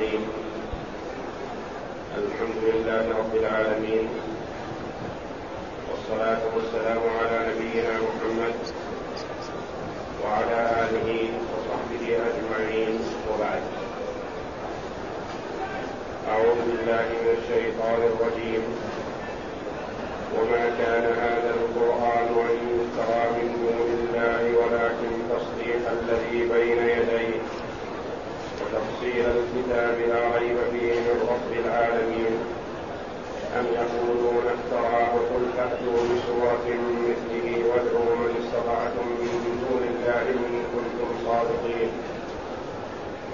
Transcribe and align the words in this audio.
الرحيم. 0.00 0.28
الحمد 2.16 2.58
لله 2.62 3.04
رب 3.18 3.34
العالمين. 3.34 4.08
والصلاة 5.90 6.40
والسلام 6.56 7.02
على 7.20 7.38
نبينا 7.50 7.94
محمد 8.00 8.54
وعلى 10.24 10.58
آله 10.84 11.28
وصحبه 11.52 12.04
أجمعين. 12.28 12.94
وبعد. 13.28 13.62
أعوذ 16.28 16.58
بالله 16.68 17.06
من 17.20 17.36
الشيطان 17.38 18.00
الرجيم. 18.02 18.62
وما 20.36 20.64
كان 20.78 21.04
هذا 21.04 21.54
القرآن 21.60 22.28
أن 22.50 22.56
يفترى 22.76 23.22
من 23.36 23.48
دون 23.62 23.88
الله 24.00 24.42
ولكن 24.60 25.12
تصديق 25.30 25.82
الذي 25.90 26.48
بين 26.48 26.88
يديه. 26.88 27.59
وتفصيل 28.70 29.26
الكتاب 29.26 29.96
لا 30.08 30.38
ريب 30.38 30.56
فيه 30.72 30.94
من 31.06 31.18
رب 31.32 31.50
العالمين. 31.64 32.34
أم 33.58 33.66
يقولون 33.80 34.44
افتراه 34.56 35.12
قل 35.30 35.44
فأتوا 35.56 36.00
بسورة 36.10 36.66
مثله 37.08 37.48
وادعوا 37.68 38.14
من 38.22 38.32
استطعتم 38.40 39.06
من 39.20 39.32
دون 39.62 39.82
الله 39.92 40.22
إن 40.30 40.62
كنتم 40.74 41.08
صادقين. 41.26 41.90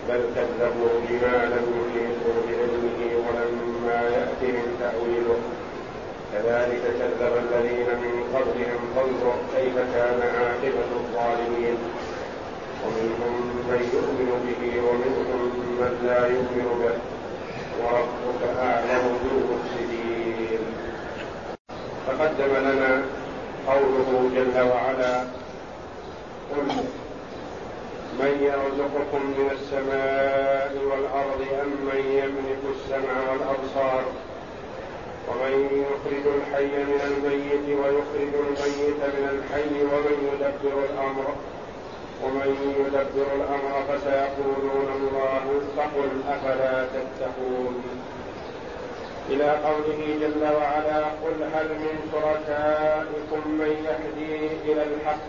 بل 0.09 0.21
كذبوا 0.37 0.95
بما 1.09 1.37
لم 1.55 1.67
يحيطوا 1.81 2.39
بعلمه 2.47 3.01
ولما 3.27 4.01
يأتهم 4.17 4.67
تأويله. 4.81 5.39
كذلك 6.33 6.83
كذب 6.99 7.33
الذين 7.45 7.89
من 8.03 8.15
قبلهم 8.35 8.83
فانظر 8.95 9.37
كيف 9.57 9.77
كان 9.95 10.21
عاقبة 10.37 10.91
الظالمين. 11.01 11.77
ومنهم 12.87 13.35
من 13.69 13.81
يؤمن 13.95 14.31
به 14.47 14.63
ومنهم 14.87 15.41
من 15.81 15.93
لا 16.07 16.27
يؤمن 16.27 16.69
به. 16.81 16.97
وربك 17.83 18.43
أعلم 18.59 19.05
بالمفسدين. 19.23 20.61
تقدم 22.07 22.53
لنا 22.69 23.03
قوله 23.67 24.31
جل 24.35 24.57
وعلا 24.71 25.15
قل 26.51 26.67
من 28.21 28.33
يرزقكم 28.41 29.23
من 29.39 29.49
السماء 29.53 30.73
والأرض 30.89 31.41
أم 31.63 31.71
من 31.89 32.01
يملك 32.21 32.63
السمع 32.77 33.15
والأبصار؟ 33.31 34.05
ومن 35.29 35.55
يخرج 35.83 36.25
الحي 36.39 36.73
من 36.91 37.01
الميت 37.11 37.67
ويخرج 37.81 38.33
الميت 38.45 39.01
من 39.17 39.25
الحي 39.35 39.75
ومن 39.93 40.17
يدبر 40.33 40.77
الأمر؟ 40.91 41.27
ومن 42.25 42.75
يدبر 42.81 43.27
الأمر 43.35 43.73
فسيقولون 43.89 44.89
الله 44.97 45.45
فقل 45.77 46.11
أفلا 46.29 46.85
تتقون. 46.85 47.83
إلى 49.31 49.51
قوله 49.51 50.01
جل 50.21 50.43
وعلا 50.55 51.05
قل 51.05 51.39
هل 51.55 51.69
من 51.69 51.97
شركائكم 52.13 53.51
من 53.51 53.73
يهدي 53.89 54.47
إلى 54.73 54.83
الحق؟ 54.83 55.25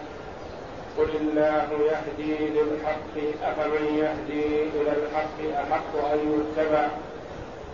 قل 0.97 1.09
الله 1.21 1.67
يهدي 1.91 2.37
للحق 2.47 3.15
أفمن 3.43 3.85
يهدي 3.97 4.63
إلى 4.63 4.91
الحق؟ 4.91 5.37
أحق 5.63 6.11
أن 6.13 6.19
يتبع؟ 6.33 6.87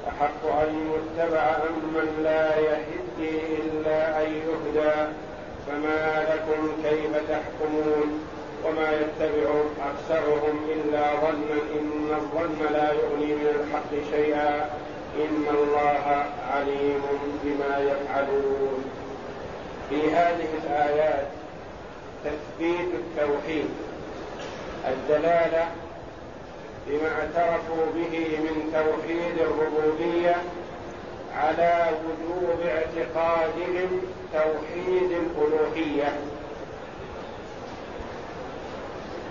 أحق 0.07 0.59
أن 0.61 0.91
يتبع 0.93 1.39
أم 1.39 1.75
من 1.95 2.23
لا 2.23 2.59
يهدي 2.59 3.39
إلا 3.63 4.21
أن 4.23 4.31
يهدى؟ 4.33 5.11
فما 5.67 6.25
لكم 6.33 6.71
كيف 6.83 7.11
تحكمون؟ 7.29 8.19
وما 8.65 8.91
يتبع 8.91 9.49
أكثرهم 9.89 10.67
إلا 10.69 11.13
ظنا 11.13 11.61
إن 11.79 12.15
الظن 12.15 12.73
لا 12.73 12.91
يغني 12.91 13.35
من 13.35 13.47
الحق 13.55 14.15
شيئا. 14.15 14.69
إن 15.17 15.45
الله 15.49 16.25
عليم 16.53 17.01
بما 17.43 17.77
يفعلون. 17.79 18.85
في 19.89 20.11
هذه 20.11 20.47
الآيات 20.63 21.27
تثبيت 22.25 22.89
التوحيد 22.93 23.69
الدلالة 24.87 25.67
بما 26.87 27.07
اعترفوا 27.07 27.85
به 27.95 28.37
من 28.39 28.71
توحيد 28.73 29.37
الربوبية 29.47 30.35
على 31.37 31.89
وجوب 32.05 32.59
اعتقادهم 32.67 34.01
توحيد 34.33 35.11
الألوهية. 35.11 36.19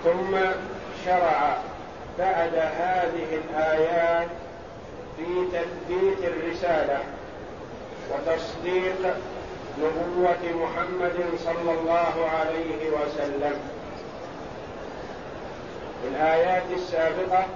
ثم 0.04 0.36
شرع 1.04 1.56
بعد 2.18 2.54
هذه 2.54 3.40
الآيات 3.50 4.28
في 5.16 5.46
تثبيت 5.52 6.32
الرسالة 6.32 6.98
وتصديق 8.10 9.16
نبوة 9.78 10.66
محمد 10.66 11.24
صلى 11.44 11.72
الله 11.80 12.28
عليه 12.38 12.90
وسلم. 12.90 13.54
في 16.02 16.08
الآيات 16.08 16.62
السابقة 16.76 17.46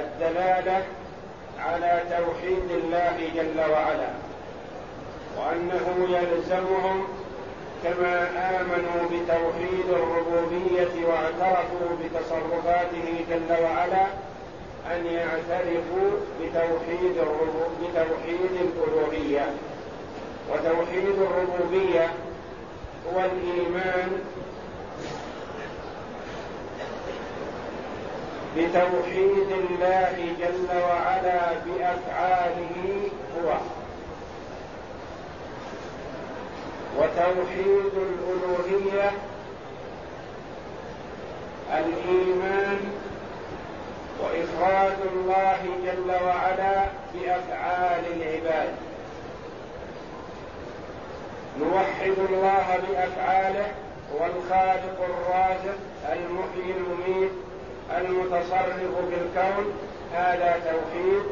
الدلالة 0.00 0.82
على 1.58 2.02
توحيد 2.10 2.70
الله 2.70 3.30
جل 3.34 3.70
وعلا 3.70 4.08
وأنه 5.38 6.08
يلزمهم 6.18 7.06
كما 7.84 8.28
آمنوا 8.60 9.02
بتوحيد 9.12 9.88
الربوبية 9.88 11.06
واعترفوا 11.06 11.88
بتصرفاته 12.00 13.24
جل 13.30 13.62
وعلا 13.62 14.06
أن 14.90 15.06
يعترفوا 15.06 16.10
بتوحيد 16.40 17.16
بتوحيد 17.82 18.52
الألوهية. 18.60 19.46
وتوحيد 20.52 21.04
الربوبية 21.18 22.06
هو 23.12 23.20
الإيمان 23.20 24.10
بتوحيد 28.56 29.48
الله 29.52 30.34
جل 30.40 30.68
وعلا 30.82 31.40
بأفعاله 31.66 33.10
هو. 33.44 33.54
وتوحيد 36.98 37.92
الألوهية 37.96 39.10
الإيمان 41.72 42.80
وإفراد 44.20 44.96
الله 45.12 45.58
جل 45.84 46.10
وعلا 46.24 46.84
بأفعال 47.14 48.04
العباد. 48.16 48.74
نوحد 51.60 52.18
الله 52.30 52.78
بأفعاله 52.88 53.66
هو 54.12 54.26
الخالق 54.26 54.98
الرازق 55.08 55.78
المحيي 56.12 56.74
المميت 56.76 57.32
المتصرف 57.98 58.76
في 59.10 59.16
الكون 59.16 59.72
هذا 60.14 60.60
توحيد 60.64 61.22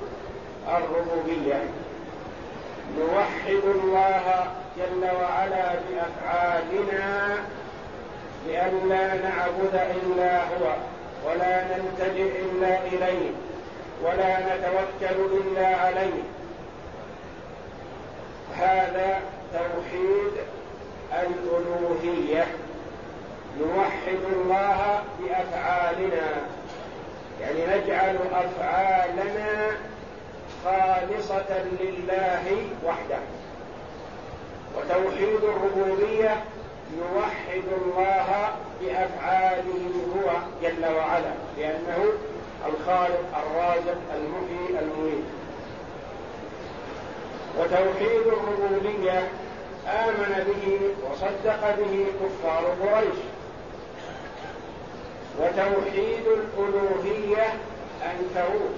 الربوبية. 0.69 1.61
نوحد 2.99 3.65
الله 3.65 4.47
جل 4.77 5.05
وعلا 5.05 5.72
بأفعالنا 5.88 7.37
لئلا 8.47 8.88
لا 8.88 9.15
نعبد 9.15 9.75
إلا 9.75 10.38
هو 10.38 10.75
ولا 11.27 11.65
نلتجئ 11.65 12.41
إلا 12.41 12.78
إليه 12.87 13.31
ولا 14.03 14.38
نتوكل 14.38 15.37
إلا 15.37 15.77
عليه. 15.77 16.22
هذا 18.56 19.21
توحيد 19.53 20.32
الألوهية. 21.12 22.47
نوحد 23.61 24.21
الله 24.32 25.03
بأفعالنا. 25.21 26.28
يعني 27.41 27.66
نجعل 27.66 28.16
أفعالنا 28.32 29.70
خالصة 30.64 31.64
لله 31.81 32.67
وحده. 32.85 33.19
وتوحيد 34.76 35.40
الربوبية 35.44 36.44
نوحد 36.98 37.62
الله 37.82 38.48
بأفعاله 38.80 39.90
هو 40.14 40.32
جل 40.62 40.94
وعلا 40.96 41.34
لأنه 41.58 42.04
الخالق 42.66 43.38
الرازق 43.38 43.98
المحيي 44.14 44.78
المميت. 44.78 45.24
وتوحيد 47.58 48.26
الربوبية 48.26 49.28
آمن 49.88 50.44
به 50.46 50.80
وصدق 51.10 51.76
به 51.78 52.06
كفار 52.20 52.64
قريش. 52.82 53.19
وتوحيد 55.38 56.26
الألوهية 56.26 57.54
أنكروه. 58.02 58.70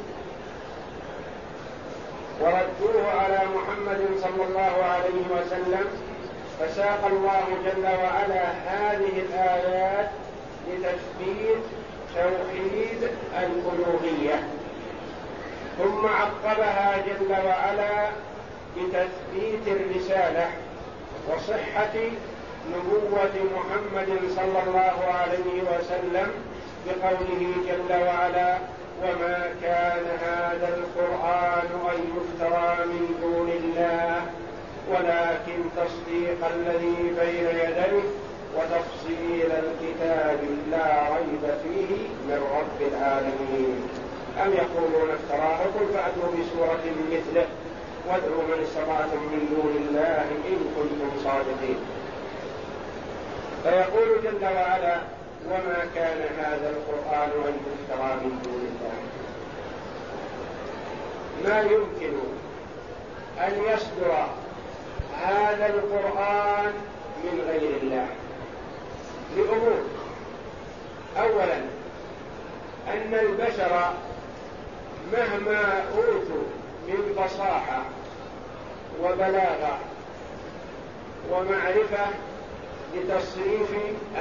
وردوه 2.41 3.11
على 3.11 3.41
محمد 3.57 4.01
صلى 4.23 4.45
الله 4.49 4.85
عليه 4.85 5.25
وسلم 5.31 5.87
فساق 6.61 7.07
الله 7.07 7.45
جل 7.65 7.85
وعلا 7.85 8.45
هذه 8.67 9.23
الآيات 9.29 10.11
لتثبيت 10.69 11.63
توحيد 12.15 13.11
الألوهية. 13.39 14.49
ثم 15.79 16.07
عقبها 16.07 16.97
جل 17.07 17.33
وعلا 17.47 18.09
بتثبيت 18.77 19.67
الرسالة 19.67 20.51
وصحة 21.29 21.95
نبوة 22.71 23.35
محمد 23.57 24.09
صلى 24.37 24.63
الله 24.67 24.97
عليه 25.15 25.63
وسلم 25.63 26.31
بقوله 26.87 27.53
جل 27.69 28.03
وعلا 28.07 28.59
وما 29.03 29.39
كان 29.63 30.05
هذا 30.23 30.69
القرآن 30.79 31.69
أن 31.93 31.99
يفترى 32.17 32.87
من 32.87 33.19
دون 33.23 33.49
الله 33.49 34.23
ولكن 34.91 35.59
تصديق 35.77 36.41
الذي 36.55 37.15
بين 37.21 37.47
يديه 37.47 38.07
وتفصيل 38.57 39.53
الكتاب 39.53 40.39
لا 40.71 41.09
ريب 41.17 41.45
فيه 41.63 41.97
من 42.29 42.41
رب 42.59 42.89
العالمين. 42.93 43.89
أم 44.45 44.53
يقولون 44.53 45.11
افتراه 45.11 45.59
قل 45.59 45.87
فأتوا 45.95 46.29
بسورة 46.33 46.85
مثله. 47.13 47.47
وادعوا 48.09 48.43
من 48.43 48.63
استطعتم 48.63 49.23
من 49.33 49.43
دون 49.51 49.89
الله 49.89 50.27
إن 50.49 50.59
كنتم 50.77 51.11
صادقين. 51.25 51.79
فيقول 53.63 54.09
جل 54.25 54.45
وعلا 54.45 54.97
وما 55.51 55.87
كان 55.95 56.19
هذا 56.39 56.71
القرآن 56.71 57.31
أن 57.47 57.55
يفترى 57.67 58.15
من 58.15 58.41
دون 58.45 58.63
الله. 58.71 58.97
ما 61.45 61.61
يمكن 61.61 62.19
أن 63.39 63.73
يصدر 63.73 64.27
هذا 65.23 65.67
القرآن 65.67 66.73
من 67.25 67.41
غير 67.49 67.77
الله. 67.83 68.07
لأمور. 69.37 69.83
أولا 71.19 71.57
أن 72.89 73.15
البشر 73.15 73.93
مهما 75.13 75.85
أوتوا 75.97 76.45
من 76.89 77.15
فصاحة 77.17 77.83
وبلاغة 79.03 79.79
ومعرفة 81.31 82.07
لتصريف 82.95 83.71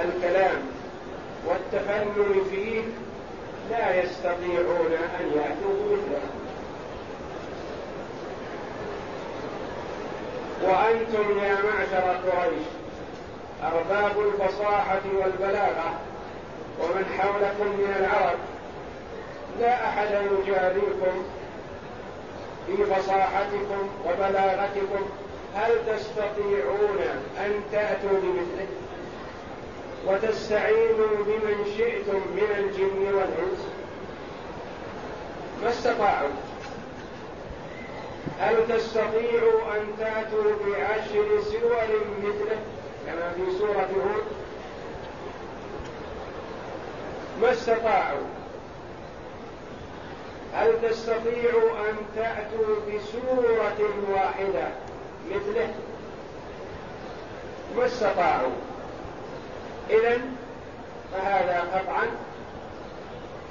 الكلام 0.04 0.62
والتفنن 1.48 2.44
فيه 2.52 2.82
لا 3.70 4.04
يستطيعون 4.04 4.92
أن 5.20 5.32
يأتوا 5.36 5.86
مثله 5.92 6.30
وأنتم 10.64 11.40
يا 11.40 11.58
معشر 11.64 12.30
قريش 12.30 12.68
أرباب 13.64 14.12
الفصاحة 14.20 15.02
والبلاغة 15.16 16.00
ومن 16.80 17.06
حولكم 17.20 17.68
من 17.68 17.96
العرب. 18.00 18.40
لا 19.60 19.88
أحد 19.88 20.08
يجاريكم 20.12 21.24
في 22.68 22.86
فصاحتكم 22.86 23.90
وبلاغتكم. 24.06 25.06
هل 25.56 25.72
تستطيعون 25.88 27.00
أن 27.40 27.62
تأتوا 27.72 28.10
بمثله؟ 28.10 28.68
وتستعينوا 30.08 31.16
بمن 31.26 31.74
شئتم 31.78 32.22
من 32.36 32.56
الجن 32.58 33.16
والإنس. 33.16 33.68
ما 35.64 35.70
استطاعوا؟ 35.70 36.30
هل 38.40 38.56
تستطيعوا 38.70 39.76
أن 39.76 39.88
تأتوا 40.00 40.52
بعشر 40.66 41.42
سور 41.44 41.88
مثله 42.24 42.58
كما 43.06 43.32
في 43.36 43.58
سورة 43.58 43.90
هود؟ 43.96 44.24
ما 47.42 47.52
استطاعوا؟ 47.52 48.28
هل 50.54 50.90
تستطيعوا 50.90 51.90
أن 51.90 51.96
تأتوا 52.16 52.76
بسورة 52.88 53.96
واحدة 54.10 54.68
مثله؟ 55.32 55.74
ما 57.78 57.86
استطاعوا؟ 57.86 58.73
إذا 59.90 60.18
فهذا 61.12 61.64
قطعا 61.74 62.04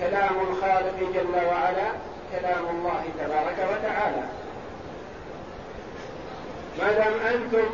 كلام 0.00 0.36
الخالق 0.50 0.98
جل 1.14 1.46
وعلا 1.46 1.92
كلام 2.32 2.64
الله 2.70 3.04
تبارك 3.18 3.56
وتعالى. 3.70 4.22
ما 6.78 6.92
دام 6.92 7.34
أنتم 7.34 7.68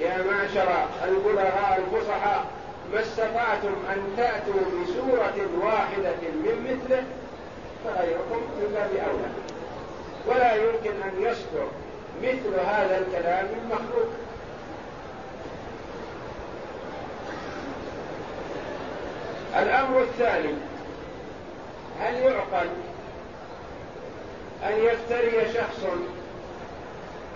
يا 0.00 0.22
معشر 0.22 0.86
البلغاء 1.04 1.82
الفصحاء 1.84 2.44
ما 2.92 3.00
استطعتم 3.00 3.74
أن 3.92 4.14
تأتوا 4.16 4.54
بسورة 4.54 5.48
واحدة 5.64 6.20
من 6.22 6.56
مثله 6.64 7.02
فغيركم 7.84 8.36
من 8.36 8.74
باب 8.74 8.90
أولى 9.08 9.30
ولا 10.26 10.54
يمكن 10.54 11.02
أن 11.02 11.22
يصدر 11.22 11.68
مثل 12.22 12.60
هذا 12.60 12.98
الكلام 12.98 13.44
من 13.44 13.68
مخلوق. 13.70 14.08
الأمر 19.56 20.02
الثاني 20.02 20.54
هل 22.00 22.14
يعقل 22.14 22.68
أن 24.64 24.72
يفتري 24.78 25.52
شخص 25.54 25.84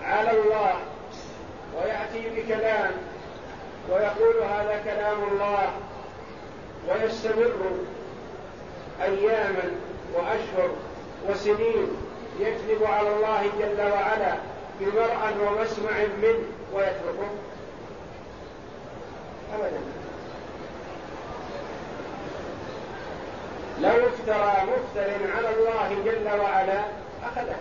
على 0.03 0.31
الله 0.31 0.75
ويأتي 1.75 2.29
بكلام 2.29 2.91
ويقول 3.89 4.43
هذا 4.43 4.81
كلام 4.85 5.17
الله 5.31 5.73
ويستمر 6.89 7.71
أياما 9.01 9.71
وأشهر 10.13 10.69
وسنين 11.29 11.87
يكذب 12.39 12.83
على 12.83 13.09
الله 13.15 13.41
جل 13.59 13.91
وعلا 13.91 14.35
بمرأى 14.79 15.33
ومسمع 15.47 15.91
منه 16.21 16.45
ويتركه؟ 16.73 17.29
أبدا. 19.55 20.02
لو 23.83 24.07
افترى 24.07 24.53
مفتر 24.63 25.11
على 25.37 25.49
الله 25.49 26.03
جل 26.05 26.39
وعلا 26.41 26.79
أخذه. 27.23 27.55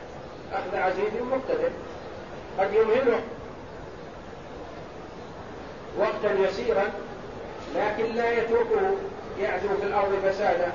أخذ 0.52 0.76
عزيز 0.76 1.12
مقتدر. 1.30 1.70
قد 2.58 2.74
يمهله. 2.74 3.20
وقتا 5.98 6.32
يسيرا 6.48 6.90
لكن 7.76 8.14
لا 8.14 8.32
يتركه. 8.32 8.96
يعزو 9.40 9.68
في 9.80 9.86
الأرض 9.86 10.22
فسادا. 10.26 10.72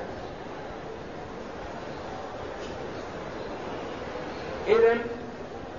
إذا 4.66 4.98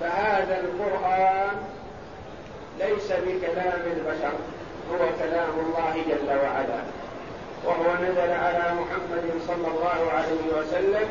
فهذا 0.00 0.60
القرآن 0.60 1.56
ليس 2.78 3.12
بكلام 3.12 3.80
البشر 3.86 4.32
هو 4.92 4.98
كلام 5.18 5.50
الله 5.58 5.94
جل 6.08 6.28
وعلا. 6.28 6.99
وهو 7.64 7.94
نزل 8.02 8.30
على 8.30 8.74
محمد 8.74 9.30
صلى 9.46 9.68
الله 9.68 10.12
عليه 10.12 10.46
وسلم 10.58 11.08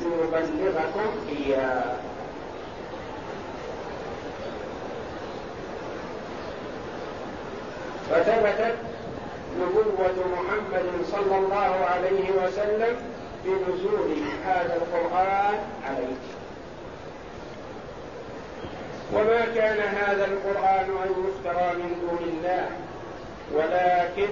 ليبلغكم 0.00 1.10
إياه. 1.28 1.96
فثبتت 8.10 8.76
نبوة 9.60 10.16
محمد 10.32 10.86
صلى 11.12 11.38
الله 11.38 11.86
عليه 11.90 12.30
وسلم 12.30 12.96
بنزول 13.44 14.16
هذا 14.44 14.76
القرآن 14.76 15.58
عليه. 15.86 16.16
وما 19.14 19.40
كان 19.54 19.78
هذا 19.80 20.24
القرآن 20.24 20.90
أن 21.04 21.10
يفترى 21.28 21.72
من 21.74 21.90
دون 22.00 22.28
الله 22.28 22.68
ولكن 23.54 24.28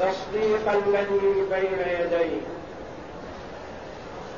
تصديق 0.00 0.72
الذي 0.72 1.44
بين 1.50 1.78
يديه 2.00 2.40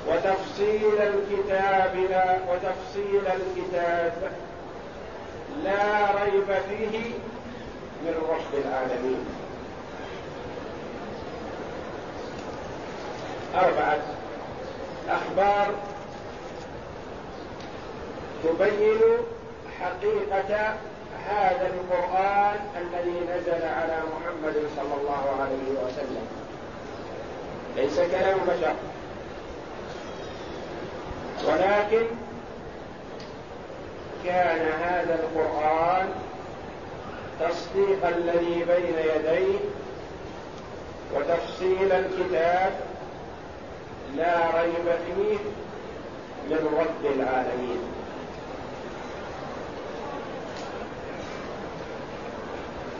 وتفصيل 0.09 1.03
الكتاب 1.03 1.97
لا 2.11 2.39
وتفصيل 2.49 3.23
الكتاب 3.27 4.33
لا 5.65 6.07
ريب 6.25 6.47
فيه 6.69 6.99
من 8.05 8.15
رب 8.31 8.65
العالمين. 8.65 9.25
أربعة. 13.55 13.99
أخبار 15.09 15.75
تبين 18.45 19.01
حقيقة 19.81 20.75
هذا 21.29 21.67
القرآن 21.67 22.61
الذي 22.77 23.21
نزل 23.21 23.65
على 23.65 23.97
محمد 23.97 24.55
صلى 24.77 24.95
الله 25.01 25.25
عليه 25.41 25.71
وسلم. 25.85 26.27
ليس 27.77 28.01
كلام 28.01 28.39
بشر. 28.49 28.75
ولكن 31.49 32.07
كان 34.25 34.73
هذا 34.83 35.15
القرآن 35.15 36.09
تصديق 37.41 38.07
الذي 38.07 38.65
بين 38.65 38.95
يديه 39.15 39.59
وتفصيل 41.15 41.93
الكتاب 41.93 42.73
لا 44.17 44.37
ريب 44.61 44.87
فيه 45.07 45.39
من 46.51 46.79
رب 46.81 47.13
العالمين. 47.15 48.00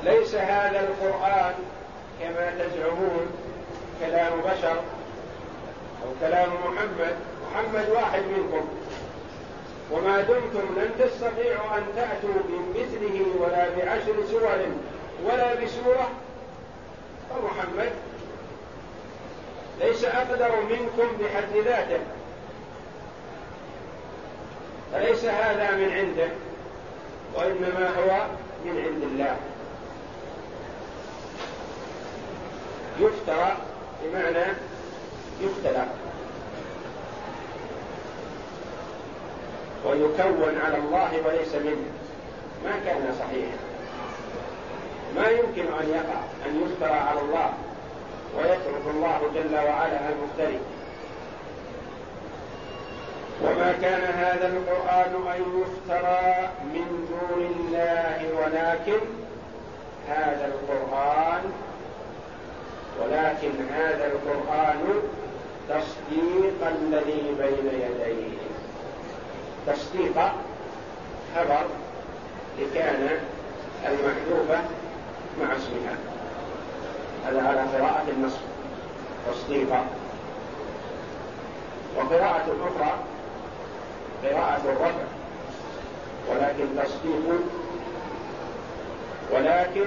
ليس 0.05 0.35
هذا 0.35 0.81
القرآن 0.81 1.55
كما 2.21 2.53
تزعمون 2.59 3.27
كلام 4.01 4.33
بشر 4.41 4.77
أو 6.03 6.09
كلام 6.21 6.49
محمد 6.49 7.15
محمد 7.51 7.89
واحد 7.91 8.23
منكم. 8.23 8.69
وما 9.91 10.21
دمتم 10.21 10.67
لن 10.77 10.91
تستطيعوا 10.99 11.77
أن 11.79 11.83
تأتوا 11.97 12.35
بمثله 12.49 13.25
ولا 13.41 13.69
بعشر 13.69 14.27
سور 14.31 14.59
ولا 15.25 15.55
بسورة. 15.55 16.11
فمحمد 17.31 17.93
ليس 19.81 20.05
أقدر 20.05 20.51
منكم 20.71 21.09
بحد 21.21 21.65
ذاته. 21.65 22.01
فليس 24.93 25.25
هذا 25.25 25.71
من 25.71 25.93
عنده 25.93 26.29
وإنما 27.35 27.89
هو 27.89 28.27
من 28.65 28.85
عند 28.87 29.03
الله. 29.03 29.37
يفترى 32.99 33.57
بمعنى 34.03 34.47
يفتلى 35.41 35.87
ويكون 39.87 40.59
على 40.65 40.77
الله 40.77 41.11
وليس 41.27 41.55
منه. 41.55 41.91
ما 42.65 42.81
كان 42.85 43.15
صحيحا. 43.19 43.57
ما 45.17 45.29
يمكن 45.29 45.73
أن 45.81 45.89
يقع 45.89 46.21
أن 46.47 46.63
يفترى 46.63 46.99
على 46.99 47.21
الله 47.21 47.53
ويترك 48.37 48.83
الله 48.95 49.21
جل 49.35 49.55
وعلا 49.55 49.99
المفتري 50.09 50.59
وما 53.43 53.73
كان 53.83 54.01
هذا 54.15 54.47
القرآن 54.47 55.33
أن 55.35 55.63
يفترى 55.63 56.49
من 56.75 57.09
دون 57.11 57.47
الله 57.47 58.29
ولكن 58.39 59.01
هذا 60.09 60.47
القرآن 60.47 61.53
ولكن 63.01 63.51
هذا 63.75 64.07
القرآن 64.07 65.03
تصديق 65.69 66.67
الذي 66.67 67.35
بين 67.39 67.67
يديه. 67.67 68.39
تصديق 69.67 70.33
خبر 71.37 71.67
لكان 72.59 73.09
المحذوفة 73.87 74.63
مع 75.41 75.57
اسمها. 75.57 75.97
هذا 77.27 77.43
على 77.43 77.61
قراءة 77.61 78.05
النصب. 78.09 78.41
تصديقا 79.33 79.85
وقراءة 81.97 82.47
أخرى 82.61 82.95
قراءة 84.25 84.61
الرفع. 84.65 85.05
ولكن 86.31 86.67
تصديق. 86.77 87.41
ولكن 89.33 89.87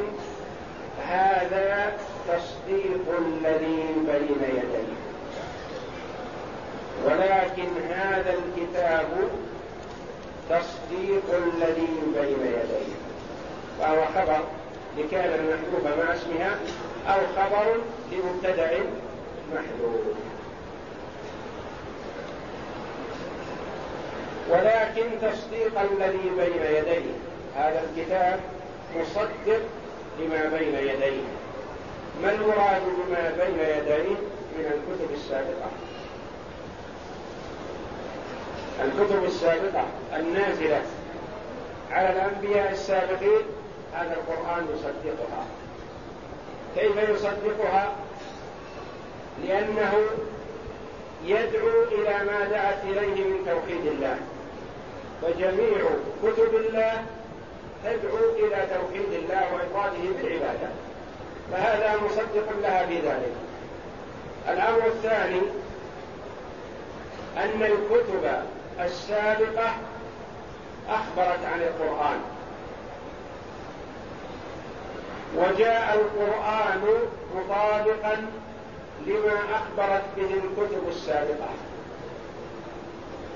هذا 1.07 1.93
تصديق 2.27 3.05
الذي 3.19 3.85
بين 3.95 4.41
يديه. 4.49 4.93
ولكن 7.05 7.69
هذا 7.89 8.33
الكتاب 8.33 9.07
تصديق 10.49 11.23
الذي 11.33 11.89
بين 12.15 12.39
يديه. 12.47 12.93
فهو 13.79 14.05
خبر 14.05 14.43
لكان 14.97 15.33
المحذوف 15.33 15.97
مع 15.97 16.13
اسمها 16.13 16.59
أو 17.07 17.19
خبر 17.35 17.75
لمبتدأ 18.11 18.71
محذوف 19.53 20.01
ولكن 24.49 25.03
تصديق 25.21 25.81
الذي 25.81 26.29
بين 26.37 26.61
يديه. 26.75 27.11
هذا 27.55 27.83
الكتاب 27.83 28.39
مصدق 28.99 29.61
لما 30.19 30.57
بين 30.57 30.75
يديه. 30.75 31.23
ما 32.21 32.31
المراد 32.31 32.81
بما 32.81 33.29
بين 33.29 33.59
يديه 33.59 34.15
من 34.57 34.65
الكتب 34.65 35.13
السابقة؟ 35.13 35.69
الكتب 38.83 39.23
السابقة 39.23 39.85
النازلة 40.15 40.81
على 41.91 42.09
الأنبياء 42.09 42.71
السابقين 42.71 43.41
هذا 43.93 44.13
القرآن 44.13 44.67
يصدقها. 44.73 45.45
كيف 46.75 47.09
يصدقها؟ 47.09 47.91
لأنه 49.47 49.93
يدعو 51.25 51.83
إلى 51.91 52.23
ما 52.23 52.45
دعت 52.51 52.83
إليه 52.83 53.23
من 53.23 53.45
توحيد 53.45 53.85
الله. 53.85 54.17
فجميع 55.21 55.85
كتب 56.23 56.55
الله 56.55 57.03
تدعو 57.83 58.17
إلى 58.35 58.67
توحيد 58.75 59.13
الله 59.13 59.53
وإفراده 59.53 60.21
بالعبادة. 60.21 60.69
فهذا 61.51 61.95
مصدق 62.05 62.59
لها 62.61 62.85
في 62.85 62.95
ذلك. 62.95 63.33
الأمر 64.49 64.87
الثاني 64.87 65.41
أن 67.37 67.63
الكتب 67.63 68.43
السابقة 68.79 69.71
أخبرت 70.89 71.45
عن 71.53 71.61
القرآن. 71.61 72.19
وجاء 75.37 75.95
القرآن 75.95 76.81
مطابقا 77.35 78.25
لما 79.07 79.39
أخبرت 79.53 80.03
به 80.17 80.33
الكتب 80.33 80.87
السابقة. 80.87 81.49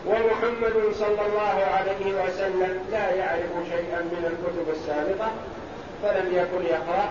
ومحمد 0.05 0.93
صلى 0.93 1.25
الله 1.25 1.65
عليه 1.77 2.23
وسلم 2.23 2.85
لا 2.91 3.11
يعرف 3.11 3.51
شيئا 3.69 4.01
من 4.01 4.23
الكتب 4.25 4.75
السابقة 4.75 5.31
فلم 6.03 6.27
يكن 6.33 6.65
يقرأ. 6.65 7.09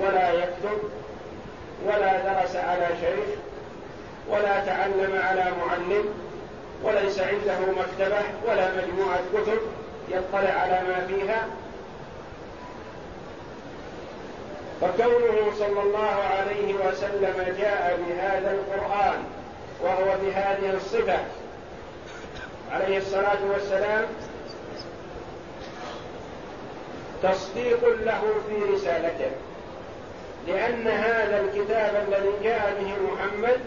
ولا 0.00 0.32
يكتب 0.32 0.78
ولا 1.86 2.18
درس 2.18 2.56
على 2.56 2.88
شيخ 3.00 3.38
ولا 4.28 4.64
تعلم 4.66 5.20
على 5.22 5.44
معلم 5.60 6.04
وليس 6.82 7.18
عنده 7.18 7.58
مكتبة 7.60 8.22
ولا 8.48 8.68
مجموعة 8.76 9.20
كتب 9.34 9.58
يطلع 10.08 10.50
على 10.50 10.80
ما 10.88 11.06
فيها. 11.06 11.46
فكونه 14.80 15.52
صلى 15.58 15.82
الله 15.82 16.22
عليه 16.38 16.74
وسلم 16.74 17.54
جاء 17.58 17.98
بهذا 18.08 18.52
القرآن 18.52 19.24
وهو 19.82 20.16
بهذه 20.22 20.76
الصفة 20.76 21.18
عليه 22.72 22.98
الصلاة 22.98 23.38
والسلام 23.52 24.04
تصديق 27.22 27.88
له 28.04 28.22
في 28.48 28.72
رسالته. 28.72 29.30
لأن 30.48 30.88
هذا 30.88 31.40
الكتاب 31.40 32.04
الذي 32.08 32.32
جاء 32.42 32.76
به 32.80 33.12
محمد 33.12 33.60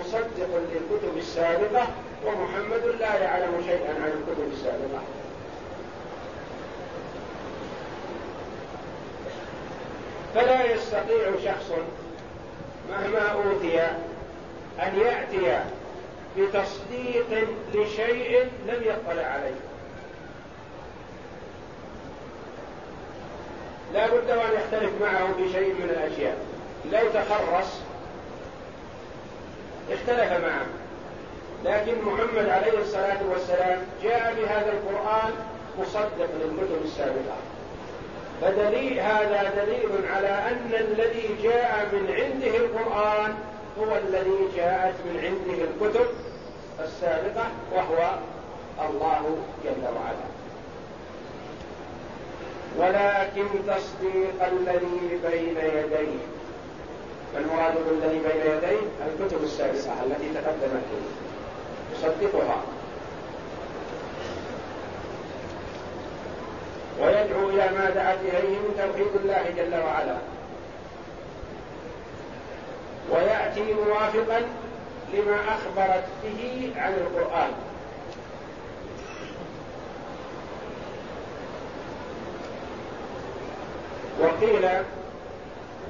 مصدق 0.00 0.48
للكتب 0.72 1.16
السابقة 1.16 1.86
ومحمد 2.26 2.84
لا 3.00 3.14
يعلم 3.16 3.62
شيئا 3.66 3.94
عن 3.94 4.12
الكتب 4.20 4.52
السابقة. 4.52 5.02
فلا 10.34 10.64
يستطيع 10.72 11.32
شخص 11.44 11.70
مهما 12.90 13.28
أوتي 13.28 13.80
أن 14.82 15.00
يأتي 15.00 15.64
بتصديق 16.38 17.48
لشيء 17.74 18.48
لم 18.66 18.82
يطلع 18.82 19.22
عليه. 19.22 19.67
لا 23.94 24.06
بد 24.06 24.30
وأن 24.30 24.52
يختلف 24.54 24.90
معه 25.02 25.28
بشيء 25.32 25.74
من 25.74 25.90
الأشياء. 25.90 26.36
لو 26.92 27.08
تخرص 27.08 27.80
اختلف 29.90 30.32
معه. 30.32 30.66
لكن 31.64 32.02
محمد 32.02 32.48
عليه 32.48 32.78
الصلاة 32.78 33.18
والسلام 33.30 33.78
جاء 34.02 34.34
بهذا 34.34 34.72
القرآن 34.72 35.32
مصدق 35.78 36.28
للكتب 36.40 36.84
السابقة. 36.84 37.36
فدليل 38.42 39.00
هذا 39.00 39.64
دليل 39.64 40.12
على 40.14 40.28
أن 40.28 40.70
الذي 40.74 41.36
جاء 41.42 41.88
من 41.92 42.12
عنده 42.12 42.56
القرآن 42.56 43.34
هو 43.80 43.96
الذي 43.96 44.48
جاءت 44.56 44.94
من 45.04 45.20
عنده 45.24 45.64
الكتب 45.64 46.06
السابقة 46.80 47.46
وهو 47.72 48.18
الله 48.88 49.36
جل 49.64 49.84
وعلا. 49.84 50.28
ولكن 52.78 53.46
تصديق 53.66 54.46
الذي 54.46 55.18
بين 55.30 55.56
يديه. 55.56 56.18
فالمراد 57.34 57.74
بالذي 57.90 58.18
بين 58.18 58.52
يديه 58.52 58.78
الكتب 59.06 59.44
السابقة 59.44 60.04
التي 60.04 60.28
تقدمت 60.34 60.84
يصدقها. 61.94 62.62
ويدعو 67.00 67.48
إلى 67.48 67.70
ما 67.78 67.90
دعت 67.90 68.18
إليه 68.22 68.58
من 68.58 68.74
توحيد 68.78 69.22
الله 69.24 69.44
جل 69.56 69.74
وعلا. 69.84 70.16
ويأتي 73.10 73.74
موافقا 73.74 74.42
لما 75.14 75.40
أخبرت 75.48 76.04
به 76.24 76.72
عن 76.76 76.92
القرآن. 76.92 77.50
وقيل 84.20 84.68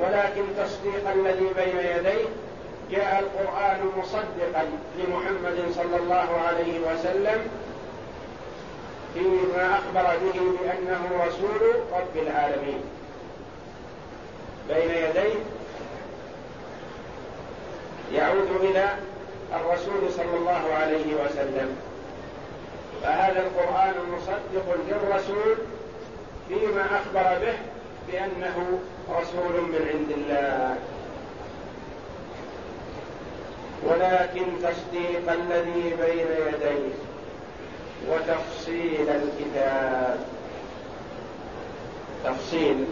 ولكن 0.00 0.42
تصديق 0.58 1.10
الذي 1.10 1.46
بين 1.56 1.78
يديه 1.78 2.24
جاء 2.90 3.18
القرآن 3.20 3.90
مصدقا 3.98 4.64
لمحمد 4.98 5.72
صلى 5.74 5.96
الله 5.96 6.40
عليه 6.46 6.78
وسلم 6.80 7.48
فيما 9.14 9.78
أخبر 9.78 10.16
به 10.16 10.40
بأنه 10.40 11.24
رسول 11.26 11.74
رب 11.92 12.16
العالمين. 12.26 12.80
بين 14.68 14.90
يديه 14.90 15.34
يعود 18.12 18.48
إلى 18.60 18.88
الرسول 19.54 20.12
صلى 20.16 20.36
الله 20.36 20.74
عليه 20.74 21.14
وسلم. 21.14 21.76
فهذا 23.02 23.40
القرآن 23.40 23.94
مصدق 24.16 24.76
للرسول 24.88 25.54
فيما 26.48 26.82
أخبر 26.82 27.46
به 27.46 27.58
بأنه 28.12 28.78
رسول 29.10 29.60
من 29.60 29.88
عند 29.94 30.10
الله. 30.10 30.76
ولكن 33.82 34.46
تصديق 34.62 35.32
الذي 35.32 35.94
بين 36.00 36.26
يديه 36.48 36.94
وتفصيل 38.08 39.08
الكتاب. 39.08 40.18
تفصيل 42.24 42.84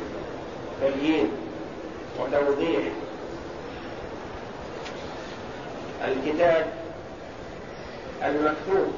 تبيين 0.82 1.30
وتوضيح. 2.20 2.82
الكتاب 6.04 6.66
المكتوب. 8.24 8.92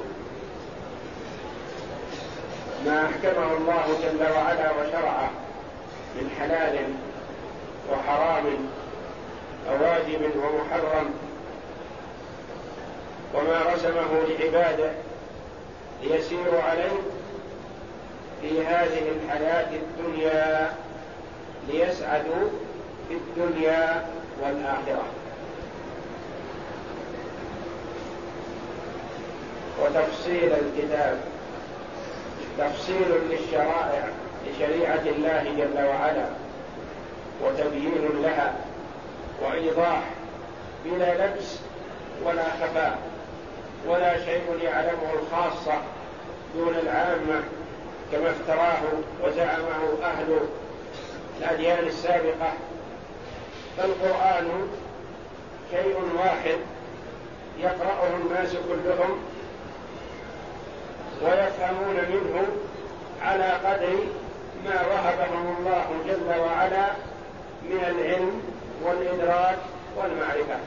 ما 2.85 3.05
أحكمه 3.05 3.57
الله 3.57 3.85
جل 4.03 4.31
وعلا 4.31 4.71
وشرعه. 4.71 5.29
من 6.15 6.29
حلال 6.39 6.79
وحرام 7.91 8.45
وواجب 9.67 10.21
ومحرم. 10.35 11.13
وما 13.33 13.73
رسمه 13.73 14.21
لعباده 14.27 14.91
ليسيروا 16.03 16.61
عليه 16.61 16.99
في 18.41 18.65
هذه 18.65 19.11
الحياة 19.11 19.67
الدنيا 19.75 20.73
ليسعدوا 21.67 22.49
في 23.09 23.13
الدنيا 23.13 24.05
والآخرة. 24.41 25.05
وتفصيل 29.81 30.53
الكتاب 30.53 31.19
تفصيل 32.57 33.07
للشرائع. 33.29 34.09
لشريعة 34.47 35.01
الله 35.05 35.43
جل 35.57 35.85
وعلا 35.85 36.25
وتبيين 37.43 38.21
لها 38.23 38.53
وإيضاح 39.41 40.03
بلا 40.85 41.25
لبس 41.27 41.59
ولا 42.25 42.43
خفاء 42.43 42.99
ولا 43.87 44.25
شيء 44.25 44.59
يعلمه 44.63 45.13
الخاصة 45.13 45.81
دون 46.55 46.75
العامة 46.83 47.43
كما 48.11 48.29
افتراه 48.29 48.81
وزعمه 49.23 50.03
أهل 50.03 50.39
الأديان 51.39 51.87
السابقة. 51.87 52.53
فالقرآن 53.77 54.67
شيء 55.71 55.95
واحد 56.17 56.57
يقرأه 57.59 58.07
الناس 58.21 58.51
كلهم 58.51 59.19
ويفهمون 61.21 61.95
منه 61.95 62.47
على 63.21 63.43
قدر 63.43 63.97
ما 64.65 64.87
وهبهم 64.87 65.55
الله 65.59 65.85
جل 66.07 66.39
وعلا 66.39 66.87
من 67.63 67.83
العلم 67.87 68.41
والإدراك 68.83 69.57
والمعرفة. 69.97 70.59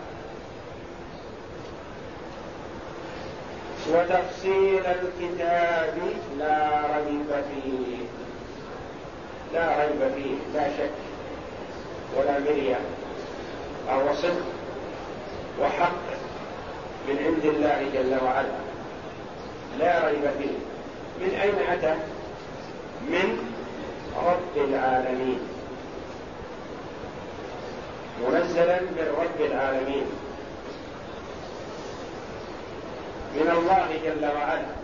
وتفصيل 3.91 4.87
الكتاب 4.87 5.99
لا 6.39 6.69
ريب 6.97 7.45
فيه. 7.55 7.97
لا 9.55 9.83
ريب 9.83 10.13
فيه 10.15 10.35
لا 10.55 10.69
شك 10.69 10.91
ولا 12.17 12.39
مرية. 12.39 12.81
أو 13.93 14.15
صدق 14.15 14.47
وحق 15.61 16.03
من 17.09 17.19
عند 17.19 17.45
الله 17.45 17.89
جل 17.95 18.25
وعلا. 18.25 18.59
لا 19.79 20.09
ريب 20.09 20.31
فيه. 20.39 20.57
من 21.21 21.35
أين 21.43 21.55
أتى؟ 21.73 21.95
من 23.09 23.52
رب 24.17 24.57
العالمين. 24.57 25.41
منزلا 28.23 28.81
من 28.81 29.07
رب 29.19 29.47
العالمين. 29.51 30.07
من 33.35 33.51
الله 33.57 33.89
جل 34.05 34.25
وعلا. 34.25 34.83